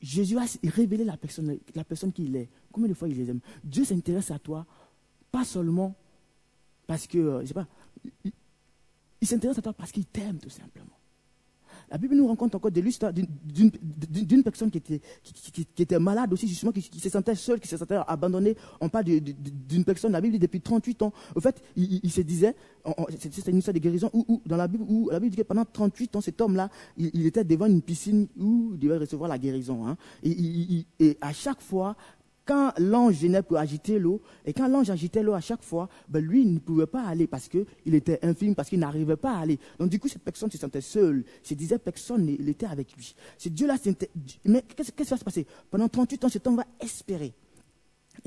Jésus 0.00 0.38
a 0.38 0.44
révélé 0.64 1.04
la 1.04 1.16
personne, 1.16 1.58
la 1.74 1.84
personne 1.84 2.12
qu'il 2.12 2.34
est. 2.36 2.48
Combien 2.72 2.88
de 2.88 2.94
fois 2.94 3.08
il 3.08 3.16
les 3.16 3.30
aime? 3.30 3.40
Dieu 3.64 3.84
s'intéresse 3.84 4.30
à 4.30 4.38
toi, 4.38 4.66
pas 5.30 5.44
seulement 5.44 5.94
parce 6.86 7.06
que, 7.06 7.18
euh, 7.18 7.40
je 7.42 7.46
sais 7.46 7.54
pas, 7.54 7.66
il 9.20 9.26
s'intéresse 9.26 9.58
à 9.58 9.62
toi 9.62 9.72
parce 9.72 9.92
qu'il 9.92 10.06
t'aime 10.06 10.38
tout 10.38 10.50
simplement. 10.50 10.97
La 11.90 11.98
Bible 11.98 12.14
nous 12.14 12.26
rencontre 12.26 12.56
encore 12.56 12.70
de 12.70 12.80
l'histoire 12.80 13.12
d'une 13.12 14.42
personne 14.42 14.70
qui 14.70 14.78
était, 15.78 15.98
malade 15.98 16.32
aussi, 16.32 16.46
justement, 16.46 16.72
qui, 16.72 17.00
se 17.00 17.08
sentait 17.08 17.34
seule, 17.34 17.60
qui 17.60 17.68
se 17.68 17.76
sentait 17.76 17.98
abandonnée. 18.06 18.56
On 18.80 18.88
parle 18.88 19.04
d'une 19.04 19.84
personne, 19.84 20.12
la 20.12 20.20
Bible 20.20 20.32
dit 20.32 20.38
depuis 20.38 20.60
38 20.60 21.02
ans. 21.02 21.12
Au 21.34 21.40
fait, 21.40 21.62
il, 21.76 22.10
se 22.10 22.20
disait, 22.20 22.54
c'est 23.18 23.48
une 23.48 23.58
histoire 23.58 23.74
de 23.74 23.78
guérison, 23.78 24.10
où, 24.12 24.42
dans 24.44 24.56
la 24.56 24.68
Bible, 24.68 24.84
où 24.88 25.08
la 25.10 25.20
Bible 25.20 25.30
dit 25.30 25.42
que 25.42 25.46
pendant 25.46 25.64
38 25.64 26.16
ans, 26.16 26.20
cet 26.20 26.40
homme-là, 26.40 26.68
il, 26.96 27.26
était 27.26 27.44
devant 27.44 27.66
une 27.66 27.82
piscine 27.82 28.28
où 28.38 28.70
il 28.74 28.78
devait 28.78 28.98
recevoir 28.98 29.28
la 29.28 29.38
guérison. 29.38 29.86
Hein. 29.86 29.96
Et, 30.22 30.86
à 31.20 31.32
chaque 31.32 31.60
fois, 31.60 31.96
quand 32.48 32.72
l'ange 32.78 33.16
venait 33.16 33.42
pour 33.42 33.58
agiter 33.58 33.98
l'eau, 33.98 34.22
et 34.46 34.54
quand 34.54 34.68
l'ange 34.68 34.88
agitait 34.88 35.22
l'eau 35.22 35.34
à 35.34 35.40
chaque 35.40 35.62
fois, 35.62 35.90
ben 36.08 36.24
lui 36.24 36.46
ne 36.46 36.58
pouvait 36.58 36.86
pas 36.86 37.02
aller 37.02 37.26
parce 37.26 37.46
qu'il 37.46 37.94
était 37.94 38.18
infime, 38.24 38.54
parce 38.54 38.70
qu'il 38.70 38.78
n'arrivait 38.78 39.18
pas 39.18 39.34
à 39.34 39.40
aller. 39.40 39.58
Donc 39.78 39.90
du 39.90 40.00
coup, 40.00 40.08
cette 40.08 40.22
personne 40.22 40.50
se 40.50 40.56
sentait 40.56 40.80
seule. 40.80 41.24
Se 41.42 41.52
disait 41.52 41.78
personne 41.78 42.24
n'était 42.24 42.66
avec 42.66 42.96
lui. 42.96 43.14
C'est 43.36 43.52
Dieu-là, 43.52 43.76
mais 44.46 44.62
qu'est-ce 44.62 44.92
qui 44.92 45.02
va 45.04 45.16
se 45.18 45.24
passer? 45.24 45.46
Pendant 45.70 45.88
38 45.88 46.24
ans, 46.24 46.28
cet 46.30 46.46
homme 46.46 46.56
va 46.56 46.64
espérer. 46.80 47.34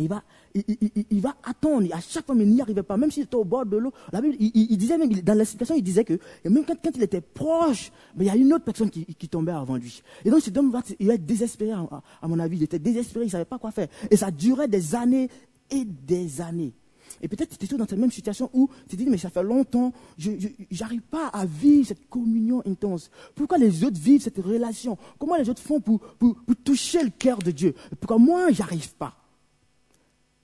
Il 0.01 0.09
va, 0.09 0.23
il, 0.53 1.21
va 1.21 1.35
attendre. 1.43 1.87
À 1.93 1.99
chaque 1.99 2.25
fois, 2.25 2.35
il 2.37 2.47
n'y 2.47 2.61
arrivait 2.61 2.83
pas. 2.83 2.97
Même 2.97 3.11
s'il 3.11 3.23
était 3.23 3.35
au 3.35 3.43
bord 3.43 3.65
de 3.65 3.77
l'eau. 3.77 3.93
il, 4.39 4.77
disait 4.77 4.97
même, 4.97 5.09
dans 5.09 5.37
la 5.37 5.45
situation, 5.45 5.75
il 5.75 5.83
disait 5.83 6.03
que, 6.03 6.17
même 6.45 6.65
quand, 6.65 6.75
il 6.95 7.03
était 7.03 7.21
proche, 7.21 7.91
mais 8.15 8.25
il 8.25 8.27
y 8.27 8.31
a 8.31 8.35
une 8.35 8.53
autre 8.53 8.65
personne 8.65 8.89
qui, 8.89 9.29
tombait 9.29 9.51
avant 9.51 9.77
lui. 9.77 10.01
Et 10.25 10.29
donc, 10.29 10.41
cet 10.41 10.57
homme 10.57 10.75
il 10.99 11.07
va 11.07 11.13
être 11.13 11.25
désespéré, 11.25 11.71
à, 11.71 12.27
mon 12.27 12.39
avis. 12.39 12.57
Il 12.57 12.63
était 12.63 12.79
désespéré, 12.79 13.25
il 13.25 13.27
ne 13.27 13.31
savait 13.31 13.45
pas 13.45 13.59
quoi 13.59 13.71
faire. 13.71 13.87
Et 14.09 14.17
ça 14.17 14.31
durait 14.31 14.67
des 14.67 14.95
années 14.95 15.29
et 15.69 15.85
des 15.85 16.41
années. 16.41 16.73
Et 17.21 17.27
peut-être 17.27 17.57
tu 17.57 17.65
es 17.65 17.77
dans 17.77 17.87
cette 17.87 17.99
même 17.99 18.11
situation 18.11 18.49
où 18.53 18.69
tu 18.87 18.95
te 18.95 19.03
dis, 19.03 19.09
mais 19.09 19.17
ça 19.17 19.29
fait 19.29 19.43
longtemps, 19.43 19.91
je 20.17 20.31
n'arrive 20.79 21.01
pas 21.01 21.27
à 21.27 21.45
vivre 21.45 21.87
cette 21.87 22.09
communion 22.09 22.61
intense. 22.65 23.09
Pourquoi 23.35 23.57
les 23.57 23.83
autres 23.83 23.99
vivent 23.99 24.21
cette 24.21 24.37
relation? 24.37 24.97
Comment 25.19 25.35
les 25.35 25.49
autres 25.49 25.61
font 25.61 25.79
pour, 25.81 25.99
pour, 25.99 26.35
pour 26.35 26.55
toucher 26.63 27.03
le 27.03 27.09
cœur 27.09 27.39
de 27.39 27.51
Dieu? 27.51 27.75
Pourquoi 27.99 28.17
moi, 28.17 28.51
j'arrive 28.51 28.93
pas? 28.95 29.20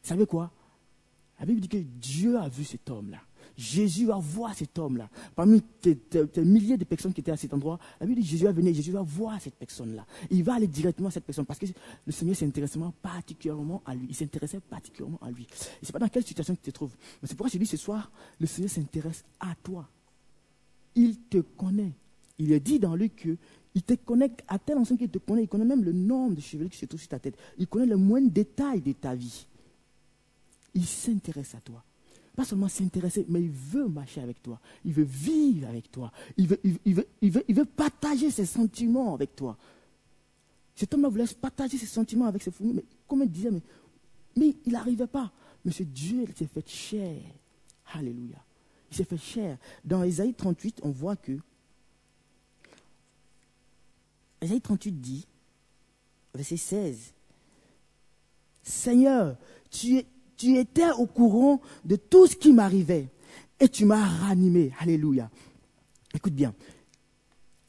Vous 0.07 0.13
savez 0.13 0.25
quoi? 0.25 0.49
La 1.37 1.45
Bible 1.45 1.59
dit 1.59 1.67
que 1.67 1.77
Dieu 1.77 2.37
a 2.37 2.47
vu 2.47 2.63
cet 2.63 2.89
homme-là. 2.89 3.19
Jésus 3.57 4.05
va 4.05 4.15
voir 4.15 4.53
cet 4.53 4.79
homme-là. 4.79 5.09
Parmi 5.35 5.61
les 5.83 6.45
milliers 6.45 6.77
de 6.77 6.85
personnes 6.85 7.11
qui 7.11 7.19
étaient 7.19 7.31
à 7.31 7.35
cet 7.35 7.53
endroit, 7.53 7.77
la 7.99 8.05
Bible 8.05 8.21
dit 8.21 8.27
Jésus 8.27 8.45
va 8.45 8.53
venir, 8.53 8.73
Jésus 8.73 8.91
va 8.91 9.01
voir 9.01 9.41
cette 9.41 9.55
personne-là. 9.55 10.05
Il 10.31 10.45
va 10.45 10.53
aller 10.53 10.67
directement 10.67 11.09
à 11.09 11.11
cette 11.11 11.25
personne 11.25 11.45
parce 11.45 11.59
que 11.59 11.65
le 12.05 12.11
Seigneur 12.13 12.37
s'intéressait 12.37 12.79
particulièrement 13.01 13.81
à 13.85 13.95
lui. 13.95 14.05
Il 14.07 14.15
s'intéressait 14.15 14.61
particulièrement 14.61 15.19
à 15.21 15.29
lui. 15.29 15.45
Je 15.51 15.65
ne 15.81 15.85
sais 15.87 15.91
pas 15.91 15.99
dans 15.99 16.07
quelle 16.07 16.23
situation 16.23 16.55
tu 16.55 16.61
te 16.61 16.71
trouves. 16.71 16.95
Mais 17.21 17.27
c'est 17.27 17.35
pourquoi 17.35 17.51
je 17.51 17.57
dis 17.57 17.65
ce 17.65 17.75
soir, 17.75 18.09
le 18.39 18.47
Seigneur 18.47 18.71
s'intéresse 18.71 19.25
à 19.41 19.55
toi. 19.61 19.89
Il 20.95 21.19
te 21.19 21.39
connaît. 21.39 21.91
Il 22.39 22.53
est 22.53 22.61
dit 22.61 22.79
dans 22.79 22.95
lui 22.95 23.09
que 23.09 23.35
il 23.75 23.83
te 23.83 23.93
connaît 23.95 24.31
à 24.47 24.57
tel 24.57 24.77
enseigne 24.77 24.97
qu'il 24.97 25.09
te 25.09 25.17
connaît. 25.17 25.43
Il 25.43 25.49
connaît 25.49 25.65
même 25.65 25.83
le 25.83 25.91
nombre 25.91 26.35
de 26.35 26.41
cheveux 26.41 26.69
qui 26.69 26.77
se 26.77 26.85
trouvent 26.85 27.01
sur 27.01 27.09
ta 27.09 27.19
tête. 27.19 27.37
Il 27.57 27.67
connaît 27.67 27.85
le 27.85 27.97
moindre 27.97 28.31
détail 28.31 28.81
de 28.81 28.93
ta 28.93 29.13
vie 29.13 29.45
il 30.77 30.85
s'intéresse 30.85 31.55
à 31.55 31.59
toi. 31.59 31.83
Pas 32.35 32.45
seulement 32.45 32.67
s'intéresser, 32.67 33.25
mais 33.27 33.41
il 33.41 33.49
veut 33.49 33.87
marcher 33.87 34.21
avec 34.21 34.43
toi. 34.43 34.59
Il 34.85 34.93
veut 34.93 35.03
vivre 35.03 35.67
avec 35.67 35.91
toi. 35.91 36.11
Il 36.37 36.47
veut, 36.47 37.65
partager 37.65 38.29
ses 38.29 38.45
sentiments 38.45 39.15
avec 39.15 39.35
toi. 39.35 39.57
Cet 40.75 40.93
homme-là 40.93 41.09
voulait 41.09 41.25
partager 41.41 41.79
ses 41.79 41.87
sentiments 41.87 42.27
avec 42.27 42.43
ses 42.43 42.51
familles. 42.51 42.75
Mais 42.75 42.85
comme 43.07 43.23
il 43.23 43.31
disait, 43.31 43.49
mais, 43.49 43.61
mais 44.35 44.55
il 44.67 44.71
n'arrivait 44.71 45.07
pas. 45.07 45.31
Mais 45.65 45.71
ce 45.71 45.81
Dieu, 45.81 46.25
il 46.27 46.35
s'est 46.35 46.45
fait 46.45 46.69
cher. 46.69 47.19
Alléluia. 47.93 48.37
Il 48.91 48.97
s'est 48.97 49.03
fait 49.03 49.17
cher. 49.17 49.57
Dans 49.83 50.03
Ésaïe 50.03 50.35
38, 50.35 50.81
on 50.83 50.91
voit 50.91 51.15
que. 51.15 51.39
Ésaïe 54.41 54.61
38 54.61 54.91
dit, 54.91 55.25
verset 56.35 56.57
16, 56.57 57.13
Seigneur, 58.61 59.37
tu 59.71 59.97
es, 59.97 60.05
tu 60.37 60.57
étais 60.57 60.91
au 60.91 61.05
courant 61.05 61.59
de 61.83 61.95
tout 61.95 62.27
ce 62.27 62.35
qui 62.35 62.53
m'arrivait 62.53 63.09
et 63.59 63.67
tu 63.67 63.85
m'as 63.85 64.05
ranimé. 64.05 64.71
Alléluia. 64.79 65.29
Écoute 66.13 66.33
bien. 66.33 66.53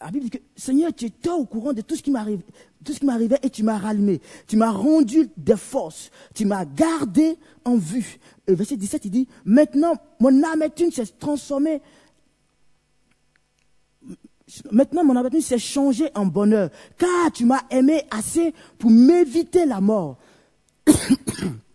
La 0.01 0.11
Bible 0.11 0.25
dit 0.25 0.31
que, 0.31 0.39
Seigneur, 0.55 0.93
tu 0.95 1.07
étais 1.07 1.31
au 1.31 1.45
courant 1.45 1.73
de 1.73 1.81
tout 1.81 1.97
ce 1.97 2.03
qui 2.03 2.13
m'arrivait, 2.13 3.39
et 3.43 3.51
tu 3.51 3.65
m'as 3.65 3.79
ranimé. 3.79 4.21
Tu 4.47 4.57
m'as 4.57 4.71
rendu 4.71 5.29
des 5.37 5.57
forces. 5.57 6.11
Tu 6.35 6.45
m'as 6.45 6.65
gardé 6.65 7.37
en 7.65 7.77
vue. 7.77 8.19
Et 8.47 8.55
verset 8.55 8.77
17, 8.77 9.07
il 9.07 9.11
dit, 9.11 9.29
maintenant, 9.45 9.95
mon 10.21 10.43
amertume 10.45 10.93
s'est 10.93 11.07
transformée 11.19 11.83
Maintenant, 14.71 15.05
mon 15.05 15.15
amertume 15.17 15.43
s'est 15.43 15.59
changée 15.59 16.11
en 16.15 16.25
bonheur, 16.25 16.71
car 16.97 17.31
tu 17.33 17.45
m'as 17.45 17.65
aimé 17.71 18.05
assez 18.11 18.55
pour 18.79 18.91
m'éviter 18.91 19.67
la 19.67 19.81
mort. 19.81 20.17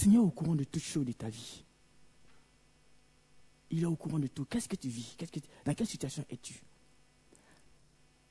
Seigneur 0.00 0.22
est 0.22 0.26
au 0.26 0.30
courant 0.30 0.54
de 0.54 0.64
toutes 0.64 0.82
choses 0.82 1.04
de 1.04 1.12
ta 1.12 1.28
vie. 1.28 1.62
Il 3.70 3.82
est 3.82 3.86
au 3.86 3.96
courant 3.96 4.18
de 4.18 4.28
tout. 4.28 4.46
Qu'est-ce 4.46 4.66
que 4.66 4.76
tu 4.76 4.88
vis? 4.88 5.14
Dans 5.66 5.74
quelle 5.74 5.86
situation 5.86 6.24
es-tu? 6.30 6.58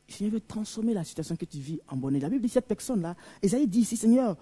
Seigneur 0.07 0.33
veut 0.33 0.41
transformer 0.41 0.95
la 0.95 1.03
situation 1.03 1.35
que 1.35 1.45
tu 1.45 1.59
vis 1.59 1.79
en 1.87 1.95
bonheur. 1.95 2.23
La 2.23 2.29
Bible 2.29 2.41
dit 2.41 2.49
cette 2.49 2.67
personne-là, 2.67 3.15
Esaïe 3.43 3.67
dit 3.67 3.81
ici, 3.81 3.97
Seigneur, 3.97 4.35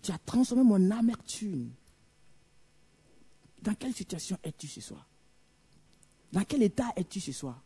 tu 0.00 0.12
as 0.12 0.18
transformé 0.18 0.62
mon 0.62 0.92
amertume. 0.92 1.72
Dans 3.60 3.74
quelle 3.74 3.92
situation 3.92 4.38
es-tu 4.44 4.68
ce 4.68 4.80
soir? 4.80 5.08
Dans 6.30 6.44
quel 6.44 6.62
état 6.62 6.92
es-tu 6.94 7.18
ce 7.18 7.32
soir? 7.32 7.60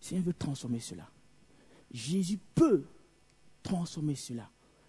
Seigneur 0.00 0.24
veut 0.24 0.34
transformer 0.34 0.78
cela. 0.78 1.10
Jésus 1.90 2.38
peut 2.54 2.84
transformer 3.64 4.14
cela. 4.14 4.48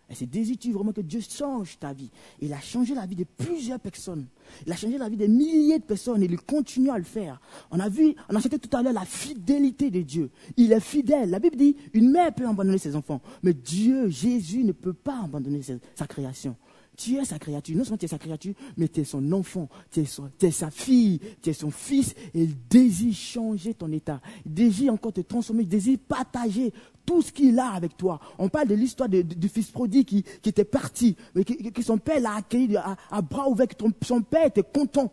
Et 0.10 0.16
c'est 0.16 0.26
désir-tu 0.26 0.72
vraiment 0.72 0.92
que 0.92 1.02
Dieu 1.02 1.20
change 1.22 1.78
ta 1.78 1.94
vie. 1.94 2.10
Il 2.42 2.52
a 2.54 2.60
changé 2.60 2.96
la 2.96 3.06
vie 3.06 3.16
de 3.16 3.26
plusieurs 3.26 3.80
personnes. 3.80 4.26
Il 4.66 4.72
a 4.72 4.76
changé 4.76 4.98
la 4.98 5.08
vie 5.08 5.18
de 5.18 5.28
milliers 5.28 5.78
de 5.78 5.84
personnes 5.84 6.24
et 6.24 6.26
il 6.26 6.38
continue 6.38 6.90
à 6.90 6.98
le 6.98 7.04
faire. 7.04 7.40
On 7.70 7.80
a 7.80 7.90
vu, 7.90 8.16
on 8.30 8.36
a 8.36 8.42
cité 8.42 8.58
tout 8.58 8.76
à 8.76 8.82
l'heure 8.82 8.94
la 8.94 9.06
fidélité 9.06 9.92
de 9.92 10.02
Dieu. 10.02 10.32
Il 10.58 10.72
est 10.72 10.80
fidèle. 10.80 11.30
La 11.30 11.40
Bible 11.40 11.58
dit, 11.58 11.76
une 11.94 12.10
mère 12.10 12.34
peut 12.34 12.48
abandonner 12.48 12.80
ses 12.80 12.96
enfants. 12.96 13.22
Mais 13.44 13.54
Dieu, 13.54 14.10
Jésus, 14.10 14.64
ne 14.64 14.72
peut 14.72 14.94
pas 14.94 15.22
abandonner 15.24 15.62
sa 15.96 16.08
création. 16.08 16.56
Tu 16.98 17.16
es 17.16 17.24
sa 17.24 17.40
créature. 17.40 17.78
Non 17.78 17.84
seulement 17.84 17.98
tu 17.98 18.06
es 18.06 18.10
sa 18.10 18.18
créature, 18.18 18.54
mais 18.76 18.90
tu 18.90 19.00
es 19.00 19.04
son 19.06 19.32
enfant, 19.32 19.70
tu 19.90 20.02
es, 20.02 20.52
sa 20.52 20.70
fille, 20.70 21.22
tu 21.42 21.50
es 21.50 21.54
son 21.54 21.72
fils. 21.72 22.14
Et 22.34 22.44
il 22.44 22.56
désire 22.68 23.14
changer 23.14 23.74
ton 23.74 23.90
état. 23.92 24.20
Il 24.46 24.54
désire 24.54 24.92
encore 24.92 25.14
te 25.14 25.22
transformer. 25.22 25.64
Il 25.64 25.70
désire 25.70 25.98
partager 26.06 26.74
tout 27.10 27.24
ce 27.24 27.32
qu'il 27.32 27.58
a 27.58 27.72
avec 27.72 27.98
toi. 27.98 28.20
On 28.38 28.50
parle 28.50 28.68
de 28.68 28.76
l'histoire 28.76 29.10
du 29.10 29.50
fils 29.50 29.72
prodigue 29.72 30.06
qui, 30.06 30.24
était 30.46 30.64
parti, 30.64 31.16
mais 31.34 31.44
que, 31.44 31.82
son 31.82 31.98
père 31.98 32.20
l'a 32.20 32.36
accueilli 32.36 32.78
à, 32.78 33.22
bras 33.24 33.50
ouverts, 33.50 33.68
que 33.68 34.06
son 34.06 34.22
père 34.22 34.46
était 34.46 34.62
content. 34.62 35.12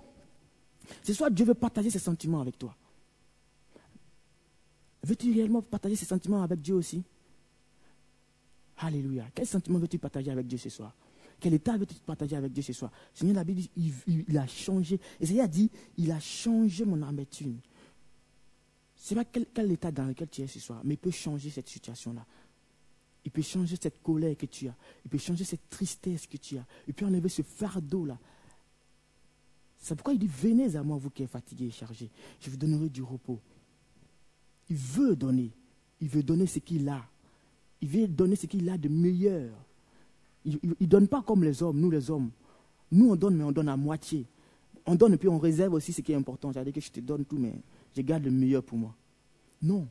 C'est 1.02 1.14
soit 1.14 1.30
Dieu 1.30 1.46
veut 1.46 1.54
partager 1.54 1.88
ses 1.88 1.98
sentiments 1.98 2.42
avec 2.42 2.58
toi. 2.58 2.76
Veux-tu 5.04 5.32
réellement 5.32 5.62
partager 5.62 5.96
ses 5.96 6.04
sentiments 6.04 6.42
avec 6.42 6.60
Dieu 6.60 6.74
aussi? 6.74 7.02
Alléluia. 8.76 9.24
Quel 9.34 9.46
sentiment 9.46 9.78
veux-tu 9.78 9.96
partager 9.96 10.30
avec 10.30 10.46
Dieu 10.46 10.58
ce 10.58 10.68
soir? 10.68 10.94
Quel 11.40 11.54
état 11.54 11.78
veux-tu 11.78 11.94
partager 11.94 12.36
avec 12.36 12.52
Dieu 12.52 12.62
ce 12.62 12.74
soir? 12.74 12.90
Seigneur, 13.14 13.36
la 13.36 13.44
Bible 13.44 13.60
dit, 13.60 13.70
il, 14.28 14.36
a 14.36 14.46
changé. 14.46 15.00
Et 15.18 15.40
a 15.40 15.48
dit, 15.48 15.70
il 15.96 16.12
a 16.12 16.20
changé 16.20 16.84
mon 16.84 17.00
amertume. 17.00 17.56
N'est 19.10 19.16
pas 19.16 19.24
quel, 19.24 19.70
état 19.70 19.92
dans 19.92 20.06
lequel 20.06 20.28
tu 20.28 20.42
es 20.42 20.46
ce 20.46 20.58
soir, 20.58 20.80
mais 20.84 20.94
il 20.94 20.98
peut 20.98 21.10
changer 21.10 21.50
cette 21.50 21.68
situation-là. 21.68 22.24
Il 23.24 23.30
peut 23.30 23.42
changer 23.42 23.76
cette 23.80 24.02
colère 24.02 24.36
que 24.36 24.46
tu 24.46 24.68
as. 24.68 24.74
Il 25.04 25.10
peut 25.10 25.18
changer 25.18 25.44
cette 25.44 25.68
tristesse 25.68 26.26
que 26.26 26.36
tu 26.36 26.58
as. 26.58 26.64
Il 26.86 26.94
peut 26.94 27.04
enlever 27.06 27.28
ce 27.28 27.42
fardeau-là. 27.42 28.18
C'est 29.78 29.94
pourquoi 29.94 30.14
il 30.14 30.18
dit, 30.18 30.28
venez 30.28 30.76
à 30.76 30.82
moi, 30.82 30.96
vous 30.96 31.10
qui 31.10 31.22
êtes 31.22 31.30
fatigués 31.30 31.66
et 31.66 31.70
chargés. 31.70 32.10
Je 32.40 32.50
vous 32.50 32.56
donnerai 32.56 32.88
du 32.88 33.02
repos. 33.02 33.40
Il 34.70 34.76
veut 34.76 35.14
donner. 35.14 35.50
Il 36.00 36.08
veut 36.08 36.22
donner 36.22 36.46
ce 36.46 36.58
qu'il 36.60 36.88
a. 36.88 37.04
Il 37.80 37.88
veut 37.88 38.08
donner 38.08 38.36
ce 38.36 38.46
qu'il 38.46 38.68
a 38.68 38.78
de 38.78 38.88
meilleur. 38.88 39.50
Il 40.44 40.58
ne 40.62 40.86
donne 40.86 41.08
pas 41.08 41.22
comme 41.22 41.42
les 41.44 41.62
hommes, 41.62 41.80
nous 41.80 41.90
les 41.90 42.10
hommes. 42.10 42.30
Nous, 42.92 43.10
on 43.10 43.16
donne, 43.16 43.36
mais 43.36 43.44
on 43.44 43.52
donne 43.52 43.68
à 43.68 43.76
moitié. 43.76 44.24
On 44.86 44.94
donne 44.94 45.14
et 45.14 45.16
puis 45.16 45.28
on 45.28 45.38
réserve 45.38 45.74
aussi 45.74 45.92
ce 45.92 46.00
qui 46.00 46.12
est 46.12 46.16
important. 46.16 46.52
C'est-à-dire 46.52 46.72
que 46.72 46.80
je 46.80 46.90
te 46.90 47.00
donne 47.00 47.24
tout, 47.24 47.38
mais 47.38 47.54
je 47.96 48.02
garde 48.02 48.24
le 48.24 48.30
meilleur 48.30 48.62
pour 48.62 48.78
moi. 48.78 48.94
Non. 49.62 49.88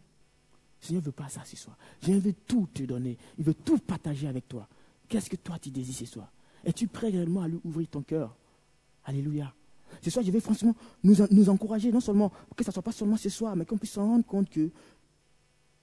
Le 0.82 0.86
Seigneur 0.86 1.02
ne 1.02 1.06
veut 1.08 1.12
pas 1.12 1.28
ça 1.28 1.44
ce 1.44 1.58
soir. 1.58 1.76
Je 2.02 2.12
veut 2.12 2.34
tout 2.46 2.68
te 2.74 2.84
donner. 2.84 3.18
Il 3.38 3.44
veut 3.44 3.56
tout 3.56 3.80
partager 3.80 4.28
avec 4.28 4.48
toi. 4.48 4.68
Qu'est-ce 5.08 5.30
que 5.30 5.36
toi 5.36 5.58
tu 5.58 5.72
désires 5.72 5.96
ce 5.96 6.06
soir? 6.06 6.32
Es-tu 6.64 6.88
prêt 6.88 7.10
réellement 7.10 7.42
à 7.42 7.48
lui 7.48 7.60
ouvrir 7.64 7.88
ton 7.88 8.04
cœur? 8.04 8.36
Alléluia. 9.06 9.54
Ce 10.02 10.10
soir, 10.10 10.24
je 10.24 10.32
vais 10.32 10.40
franchement 10.40 10.76
nous, 11.04 11.16
nous 11.32 11.50
encourager, 11.50 11.92
non 11.92 12.00
seulement 12.00 12.32
que 12.56 12.64
ce 12.64 12.70
ne 12.70 12.74
soit 12.74 12.84
pas 12.84 12.92
seulement 12.92 13.18
ce 13.18 13.30
soir, 13.30 13.56
mais 13.56 13.66
qu'on 13.66 13.78
puisse 13.78 13.92
se 13.92 14.00
rendre 14.00 14.26
compte 14.26 14.50
que 14.50 14.70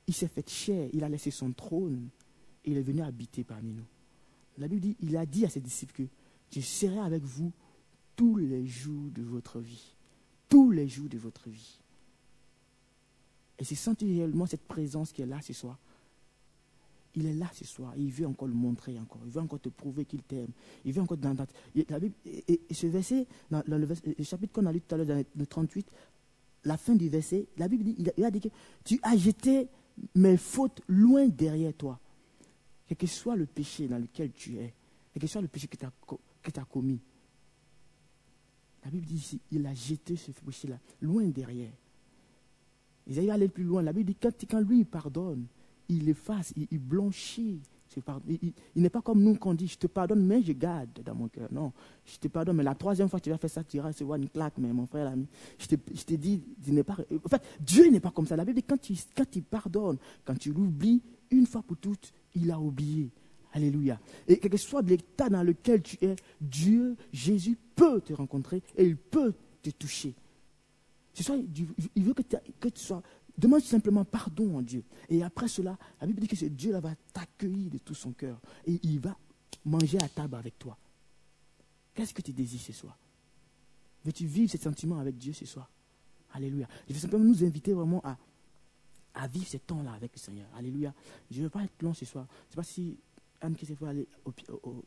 il 0.07 0.15
s'est 0.15 0.29
fait 0.29 0.49
chair, 0.49 0.89
il 0.93 1.05
a 1.05 1.09
laissé 1.09 1.31
son 1.31 1.53
trône 1.53 2.09
et 2.65 2.73
il 2.73 2.77
est 2.77 2.83
venu 2.83 3.03
habiter 3.03 3.45
parmi 3.45 3.73
nous. 3.73 3.87
La 4.59 4.69
Bible 4.69 4.81
dit, 4.81 4.97
il 5.01 5.17
a 5.17 5.25
dit 5.25 5.45
à 5.45 5.49
ses 5.49 5.61
disciples 5.61 5.95
que 5.95 6.09
je 6.51 6.61
serai 6.61 6.99
avec 6.99 7.23
vous 7.23 7.53
tous 8.17 8.37
les 8.37 8.67
jours 8.67 9.11
de 9.11 9.23
votre 9.23 9.61
vie. 9.61 9.95
Tous 10.49 10.71
les 10.71 10.89
jours 10.89 11.09
de 11.09 11.19
votre 11.19 11.49
vie. 11.49 11.79
Et 13.62 13.64
c'est 13.64 14.01
réellement 14.01 14.46
cette 14.46 14.66
présence 14.66 15.12
qui 15.12 15.22
est 15.22 15.27
là 15.27 15.40
ce 15.40 15.53
soir. 15.53 15.79
Il 17.14 17.27
est 17.27 17.35
là 17.35 17.48
ce 17.55 17.64
soir. 17.64 17.94
il 17.96 18.11
veut 18.11 18.27
encore 18.27 18.48
le 18.48 18.55
montrer 18.55 18.98
encore. 18.98 19.20
Il 19.25 19.31
veut 19.31 19.40
encore 19.40 19.61
te 19.61 19.68
prouver 19.68 20.05
qu'il 20.05 20.22
t'aime. 20.22 20.51
Il 20.85 20.92
veut 20.92 21.01
encore 21.01 21.16
dans, 21.16 21.37
la 21.88 22.01
Bible, 22.01 22.14
et, 22.27 22.61
ce 22.72 22.88
verset, 22.88 23.29
dans, 23.51 23.62
le, 23.68 23.87
chapitre 24.25 24.53
qu'on 24.53 24.66
a 24.66 24.72
lu 24.72 24.81
tout 24.81 24.94
à 24.96 24.98
l'heure, 24.98 25.07
dans 25.07 25.25
le 25.37 25.46
38, 25.46 25.87
la 26.64 26.77
fin 26.77 26.96
du 26.96 27.09
verset, 27.09 27.46
la 27.57 27.68
Bible 27.68 27.85
dit, 27.85 27.96
il 28.16 28.25
a 28.25 28.31
dit 28.33 28.40
que 28.40 28.48
tu 28.85 28.98
as 29.05 29.16
jeté 29.16 29.68
mes 30.16 30.37
fautes 30.37 30.81
loin 30.88 31.29
derrière 31.29 31.75
toi. 31.75 32.01
Quel 32.88 32.96
que 32.96 33.07
soit 33.07 33.37
le 33.37 33.46
péché 33.46 33.87
dans 33.87 33.98
lequel 33.98 34.33
tu 34.33 34.59
es, 34.59 34.75
quel 35.12 35.22
que 35.22 35.29
soit 35.29 35.40
le 35.40 35.48
péché 35.48 35.68
que 35.68 35.77
tu 35.77 35.87
as, 35.87 36.64
commis, 36.64 37.01
la 38.85 38.90
Bible 38.90 39.07
dit 39.07 39.14
ici, 39.14 39.40
il 39.53 39.64
a 39.66 39.75
jeté 39.75 40.16
ce 40.16 40.33
péché-là 40.33 40.79
loin 41.01 41.29
derrière. 41.29 41.70
Ils 43.07 43.19
allaient 43.19 43.31
aller 43.31 43.49
plus 43.49 43.65
loin. 43.65 43.83
La 43.83 43.93
Bible 43.93 44.09
dit 44.09 44.17
quand, 44.21 44.33
quand 44.49 44.61
lui 44.61 44.85
pardonne, 44.85 45.47
il 45.88 46.09
efface, 46.09 46.53
il, 46.57 46.67
il 46.71 46.79
blanchit. 46.79 47.61
Il, 48.27 48.53
il 48.75 48.83
n'est 48.83 48.88
pas 48.88 49.03
comme 49.03 49.23
nous 49.23 49.35
qu'on 49.35 49.53
dit, 49.53 49.69
je 49.69 49.77
te 49.77 49.87
pardonne, 49.87 50.25
mais 50.25 50.43
je 50.43 50.53
garde 50.53 51.03
dans 51.05 51.15
mon 51.15 51.29
cœur. 51.29 51.49
Non, 51.53 51.73
je 52.07 52.17
te 52.17 52.29
pardonne, 52.29 52.57
mais 52.57 52.62
la 52.62 52.75
troisième 52.75 53.09
fois 53.09 53.19
que 53.19 53.25
tu 53.25 53.31
vas 53.31 53.37
faire 53.37 53.51
ça, 53.51 53.62
tu 53.65 53.77
vas 53.77 53.88
recevoir 53.88 54.19
une 54.19 54.31
claque, 54.31 54.55
mais 54.57 54.73
mon 54.73 54.87
frère, 54.87 55.05
l'ami. 55.05 55.27
Je 55.59 55.67
te, 55.67 55.75
je 55.95 56.03
te 56.03 56.15
dis, 56.15 56.43
pas. 56.87 56.97
En 57.23 57.29
fait, 57.29 57.43
Dieu 57.61 57.91
n'est 57.91 58.01
pas 58.01 58.11
comme 58.11 58.27
ça. 58.27 58.35
La 58.35 58.47
Bible 58.47 58.61
dit, 58.61 58.62
quand 58.67 58.81
tu, 58.81 58.95
quand 59.15 59.31
tu 59.31 59.45
quand 60.25 60.38
tu 60.38 60.53
l'oublies, 60.53 61.03
une 61.31 61.47
fois 61.47 61.62
pour 61.62 61.77
toutes, 61.77 62.12
il 62.35 62.51
a 62.51 62.59
oublié. 62.59 63.11
Alléluia. 63.53 64.01
Et 64.27 64.38
quel 64.38 64.51
que 64.51 64.57
soit 64.57 64.81
l'état 64.81 65.29
dans 65.29 65.43
lequel 65.43 65.83
tu 65.83 66.03
es, 66.03 66.17
Dieu, 66.41 66.97
Jésus 67.12 67.59
peut 67.77 68.01
te 68.01 68.15
rencontrer 68.15 68.62
et 68.77 68.87
il 68.87 68.97
peut 68.97 69.35
te 69.62 69.69
toucher. 69.69 70.15
Ce 71.14 71.22
soir, 71.22 71.38
il 71.94 72.05
veut 72.05 72.14
que, 72.14 72.68
tu 72.68 72.81
sois 72.81 73.03
Demande 73.37 73.62
simplement 73.62 74.05
pardon 74.05 74.59
à 74.59 74.62
Dieu. 74.62 74.85
Et 75.09 75.22
après 75.22 75.48
cela, 75.48 75.79
la 76.01 76.07
Bible 76.07 76.20
dit 76.20 76.29
que 76.29 76.37
ce 76.37 76.44
Dieu-là 76.44 76.81
va 76.81 76.94
t'accueillir 77.12 77.70
de 77.70 77.79
tout 77.79 77.94
son 77.94 78.12
cœur. 78.12 78.40
Et 78.66 78.79
il 78.83 79.01
va 79.01 79.16
manger 79.64 79.98
à 80.03 80.09
table 80.09 80.37
avec 80.37 80.59
toi. 80.59 80.77
Qu'est-ce 81.94 82.12
que 82.12 82.22
tu 82.22 82.33
désires 82.33 82.61
ce 82.61 82.72
soir 82.72 82.96
Veux-tu 84.05 84.27
vivre 84.27 84.51
ce 84.51 84.59
sentiment 84.59 84.98
avec 84.98 85.16
Dieu 85.16 85.33
ce 85.33 85.46
soir 85.46 85.70
Alléluia. 86.35 86.66
Je 86.88 86.94
veux 86.94 87.01
simplement 87.01 87.25
nous 87.25 87.44
inviter 87.44 87.72
vraiment 87.72 88.03
à, 88.05 88.16
à 89.14 89.29
vivre 89.29 89.46
ce 89.46 89.59
temps-là 89.59 89.92
avec 89.92 90.12
le 90.14 90.18
Seigneur. 90.18 90.48
Alléluia. 90.57 90.92
Je 91.31 91.38
ne 91.38 91.44
veux 91.44 91.51
pas 91.51 91.62
être 91.64 91.83
long 91.83 91.94
ce 91.94 92.05
soir. 92.05 92.27
Je 92.29 92.46
ne 92.46 92.51
sais 92.51 92.57
pas 92.57 92.62
si 92.62 92.98
Anne 93.40 93.55
qui 93.55 93.66
faut 93.66 93.87
aller 93.87 94.07
au, 94.25 94.33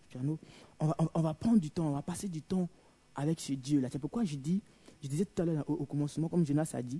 piano. 0.09 0.39
On 0.79 0.87
va, 0.87 0.97
on 1.13 1.21
va, 1.21 1.33
prendre 1.33 1.59
du 1.59 1.71
temps, 1.71 1.87
on 1.87 1.93
va 1.93 2.01
passer 2.01 2.29
du 2.29 2.41
temps 2.41 2.69
avec 3.15 3.39
ce 3.39 3.53
Dieu-là. 3.53 3.89
C'est 3.91 3.99
pourquoi 3.99 4.23
je 4.23 4.35
dis, 4.35 4.61
je 5.05 5.09
disais 5.11 5.25
tout 5.25 5.39
à 5.43 5.45
l'heure 5.45 5.69
au, 5.69 5.85
commencement, 5.85 6.27
comme 6.27 6.43
Jonas 6.43 6.71
a 6.73 6.81
dit, 6.81 6.99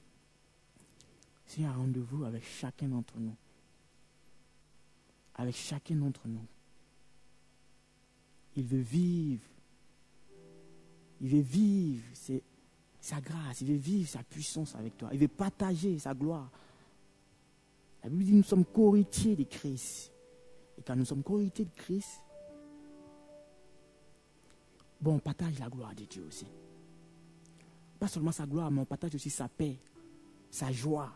c'est 1.47 1.63
un 1.63 1.73
rendez-vous 1.73 2.23
avec 2.23 2.43
chacun 2.43 2.87
d'entre 2.87 3.17
nous. 3.17 3.35
Avec 5.33 5.55
chacun 5.55 5.95
d'entre 5.95 6.27
nous. 6.27 6.45
Il 8.55 8.63
veut 8.63 8.77
vivre. 8.77 9.43
Il 11.19 11.29
veut 11.29 11.41
vivre 11.41 12.03
sa 13.01 13.19
grâce. 13.21 13.61
Il 13.61 13.69
veut 13.69 13.73
vivre 13.73 14.07
sa 14.07 14.21
puissance 14.21 14.75
avec 14.75 14.95
toi. 14.97 15.09
Il 15.11 15.17
veut 15.17 15.27
partager 15.27 15.97
sa 15.97 16.13
gloire. 16.13 16.51
La 18.03 18.09
Bible 18.09 18.23
dit 18.23 18.33
nous 18.33 18.43
sommes 18.43 18.65
co-héritiers 18.65 19.35
de 19.35 19.45
Christ. 19.45 20.11
Et 20.77 20.83
quand 20.83 20.95
nous 20.95 21.05
sommes 21.05 21.23
co-héritiers 21.23 21.65
de 21.65 21.75
Christ, 21.75 22.21
bon, 25.01 25.15
on 25.15 25.19
partage 25.19 25.57
la 25.57 25.69
gloire 25.69 25.95
de 25.95 26.03
Dieu 26.03 26.23
aussi. 26.27 26.45
Pas 27.99 28.08
seulement 28.08 28.31
sa 28.31 28.45
gloire, 28.45 28.69
mais 28.71 28.81
on 28.81 28.86
partage 28.86 29.15
aussi 29.15 29.29
sa 29.29 29.47
paix, 29.47 29.77
sa 30.49 30.71
joie, 30.71 31.12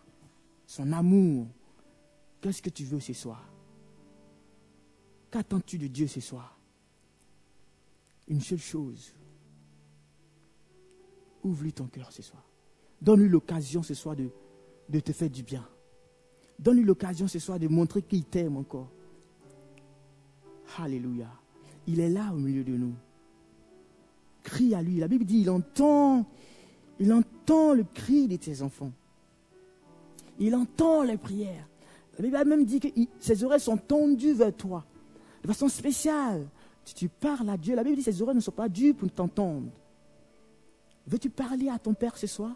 son 0.65 0.91
amour. 0.93 1.47
Qu'est-ce 2.41 2.61
que 2.61 2.69
tu 2.69 2.85
veux 2.85 2.99
ce 2.99 3.13
soir? 3.13 3.43
Qu'attends-tu 5.31 5.77
de 5.77 5.87
Dieu 5.87 6.07
ce 6.07 6.21
soir? 6.21 6.57
Une 8.27 8.41
seule 8.41 8.59
chose. 8.59 9.13
Ouvre-lui 11.43 11.73
ton 11.73 11.87
cœur 11.87 12.11
ce 12.11 12.21
soir. 12.21 12.43
Donne-lui 13.01 13.29
l'occasion 13.29 13.83
ce 13.83 13.93
soir 13.93 14.15
de, 14.15 14.29
de 14.89 14.99
te 14.99 15.11
faire 15.11 15.29
du 15.29 15.43
bien. 15.43 15.67
Donne-lui 16.57 16.83
l'occasion 16.83 17.27
ce 17.27 17.39
soir 17.39 17.59
de 17.59 17.67
montrer 17.67 18.01
qu'il 18.01 18.25
t'aime 18.25 18.57
encore. 18.57 18.91
Alléluia. 20.77 21.29
Il 21.87 21.99
est 21.99 22.09
là 22.09 22.31
au 22.33 22.37
milieu 22.37 22.63
de 22.63 22.75
nous. 22.75 22.93
Crie 24.43 24.73
à 24.75 24.81
lui. 24.81 24.97
La 24.97 25.07
Bible 25.07 25.25
dit, 25.25 25.41
il 25.41 25.49
entend, 25.49 26.29
il 26.99 27.13
entend 27.13 27.73
le 27.73 27.83
cri 27.83 28.27
de 28.27 28.35
tes 28.35 28.61
enfants. 28.61 28.91
Il 30.37 30.55
entend 30.55 31.03
les 31.03 31.17
prières. 31.17 31.67
La 32.17 32.23
Bible 32.23 32.35
a 32.35 32.45
même 32.45 32.65
dit 32.65 32.79
que 32.79 32.87
ses 33.19 33.43
oreilles 33.43 33.59
sont 33.59 33.77
tendues 33.77 34.33
vers 34.33 34.55
toi. 34.55 34.85
De 35.41 35.47
façon 35.47 35.69
spéciale. 35.69 36.47
Tu 36.95 37.07
parles 37.07 37.49
à 37.49 37.57
Dieu, 37.57 37.75
la 37.75 37.83
Bible 37.83 37.97
dit 37.97 38.03
que 38.03 38.11
ses 38.11 38.21
oreilles 38.21 38.35
ne 38.35 38.41
sont 38.41 38.51
pas 38.51 38.67
dues 38.67 38.93
pour 38.93 39.11
t'entendre. 39.11 39.69
Veux-tu 41.07 41.29
parler 41.29 41.69
à 41.69 41.77
ton 41.79 41.93
Père 41.93 42.17
ce 42.17 42.27
soir? 42.27 42.55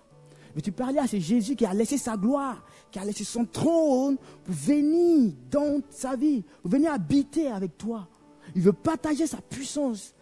Veux-tu 0.56 0.72
parler 0.72 1.00
à 1.00 1.08
ce 1.08 1.18
Jésus 1.18 1.56
qui 1.56 1.66
a 1.66 1.74
laissé 1.74 1.98
sa 1.98 2.18
gloire, 2.18 2.64
qui 2.92 3.00
a 3.00 3.06
laissé 3.06 3.24
son 3.24 3.46
trône 3.46 4.18
pour 4.44 4.54
venir 4.54 5.34
dans 5.50 5.82
sa 5.90 6.16
vie, 6.16 6.44
pour 6.62 6.72
venir 6.72 6.92
habiter 6.92 7.48
avec 7.48 7.78
toi? 7.78 8.08
Il 8.56 8.62
veut 8.62 8.74
partager 8.74 9.26
sa 9.26 9.38
puissance 9.38 10.14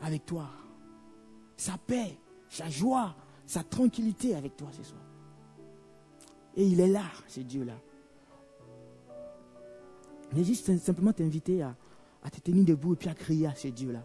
avec 0.00 0.24
toi, 0.24 0.48
sa 1.56 1.76
paix, 1.78 2.16
sa 2.48 2.68
joie, 2.68 3.14
sa 3.46 3.62
tranquillité 3.62 4.34
avec 4.34 4.56
toi 4.56 4.68
ce 4.72 4.82
soir. 4.82 5.02
Et 6.56 6.66
il 6.66 6.80
est 6.80 6.88
là, 6.88 7.04
ce 7.28 7.40
Dieu-là. 7.40 7.78
Mais 10.34 10.44
juste 10.44 10.76
simplement 10.78 11.12
t'inviter 11.12 11.62
à, 11.62 11.74
à 12.22 12.30
te 12.30 12.40
tenir 12.40 12.64
debout 12.64 12.94
et 12.94 12.96
puis 12.96 13.08
à 13.08 13.14
crier 13.14 13.46
à 13.46 13.54
ce 13.54 13.68
Dieu-là. 13.68 14.04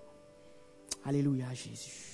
Alléluia, 1.04 1.54
Jésus. 1.54 2.13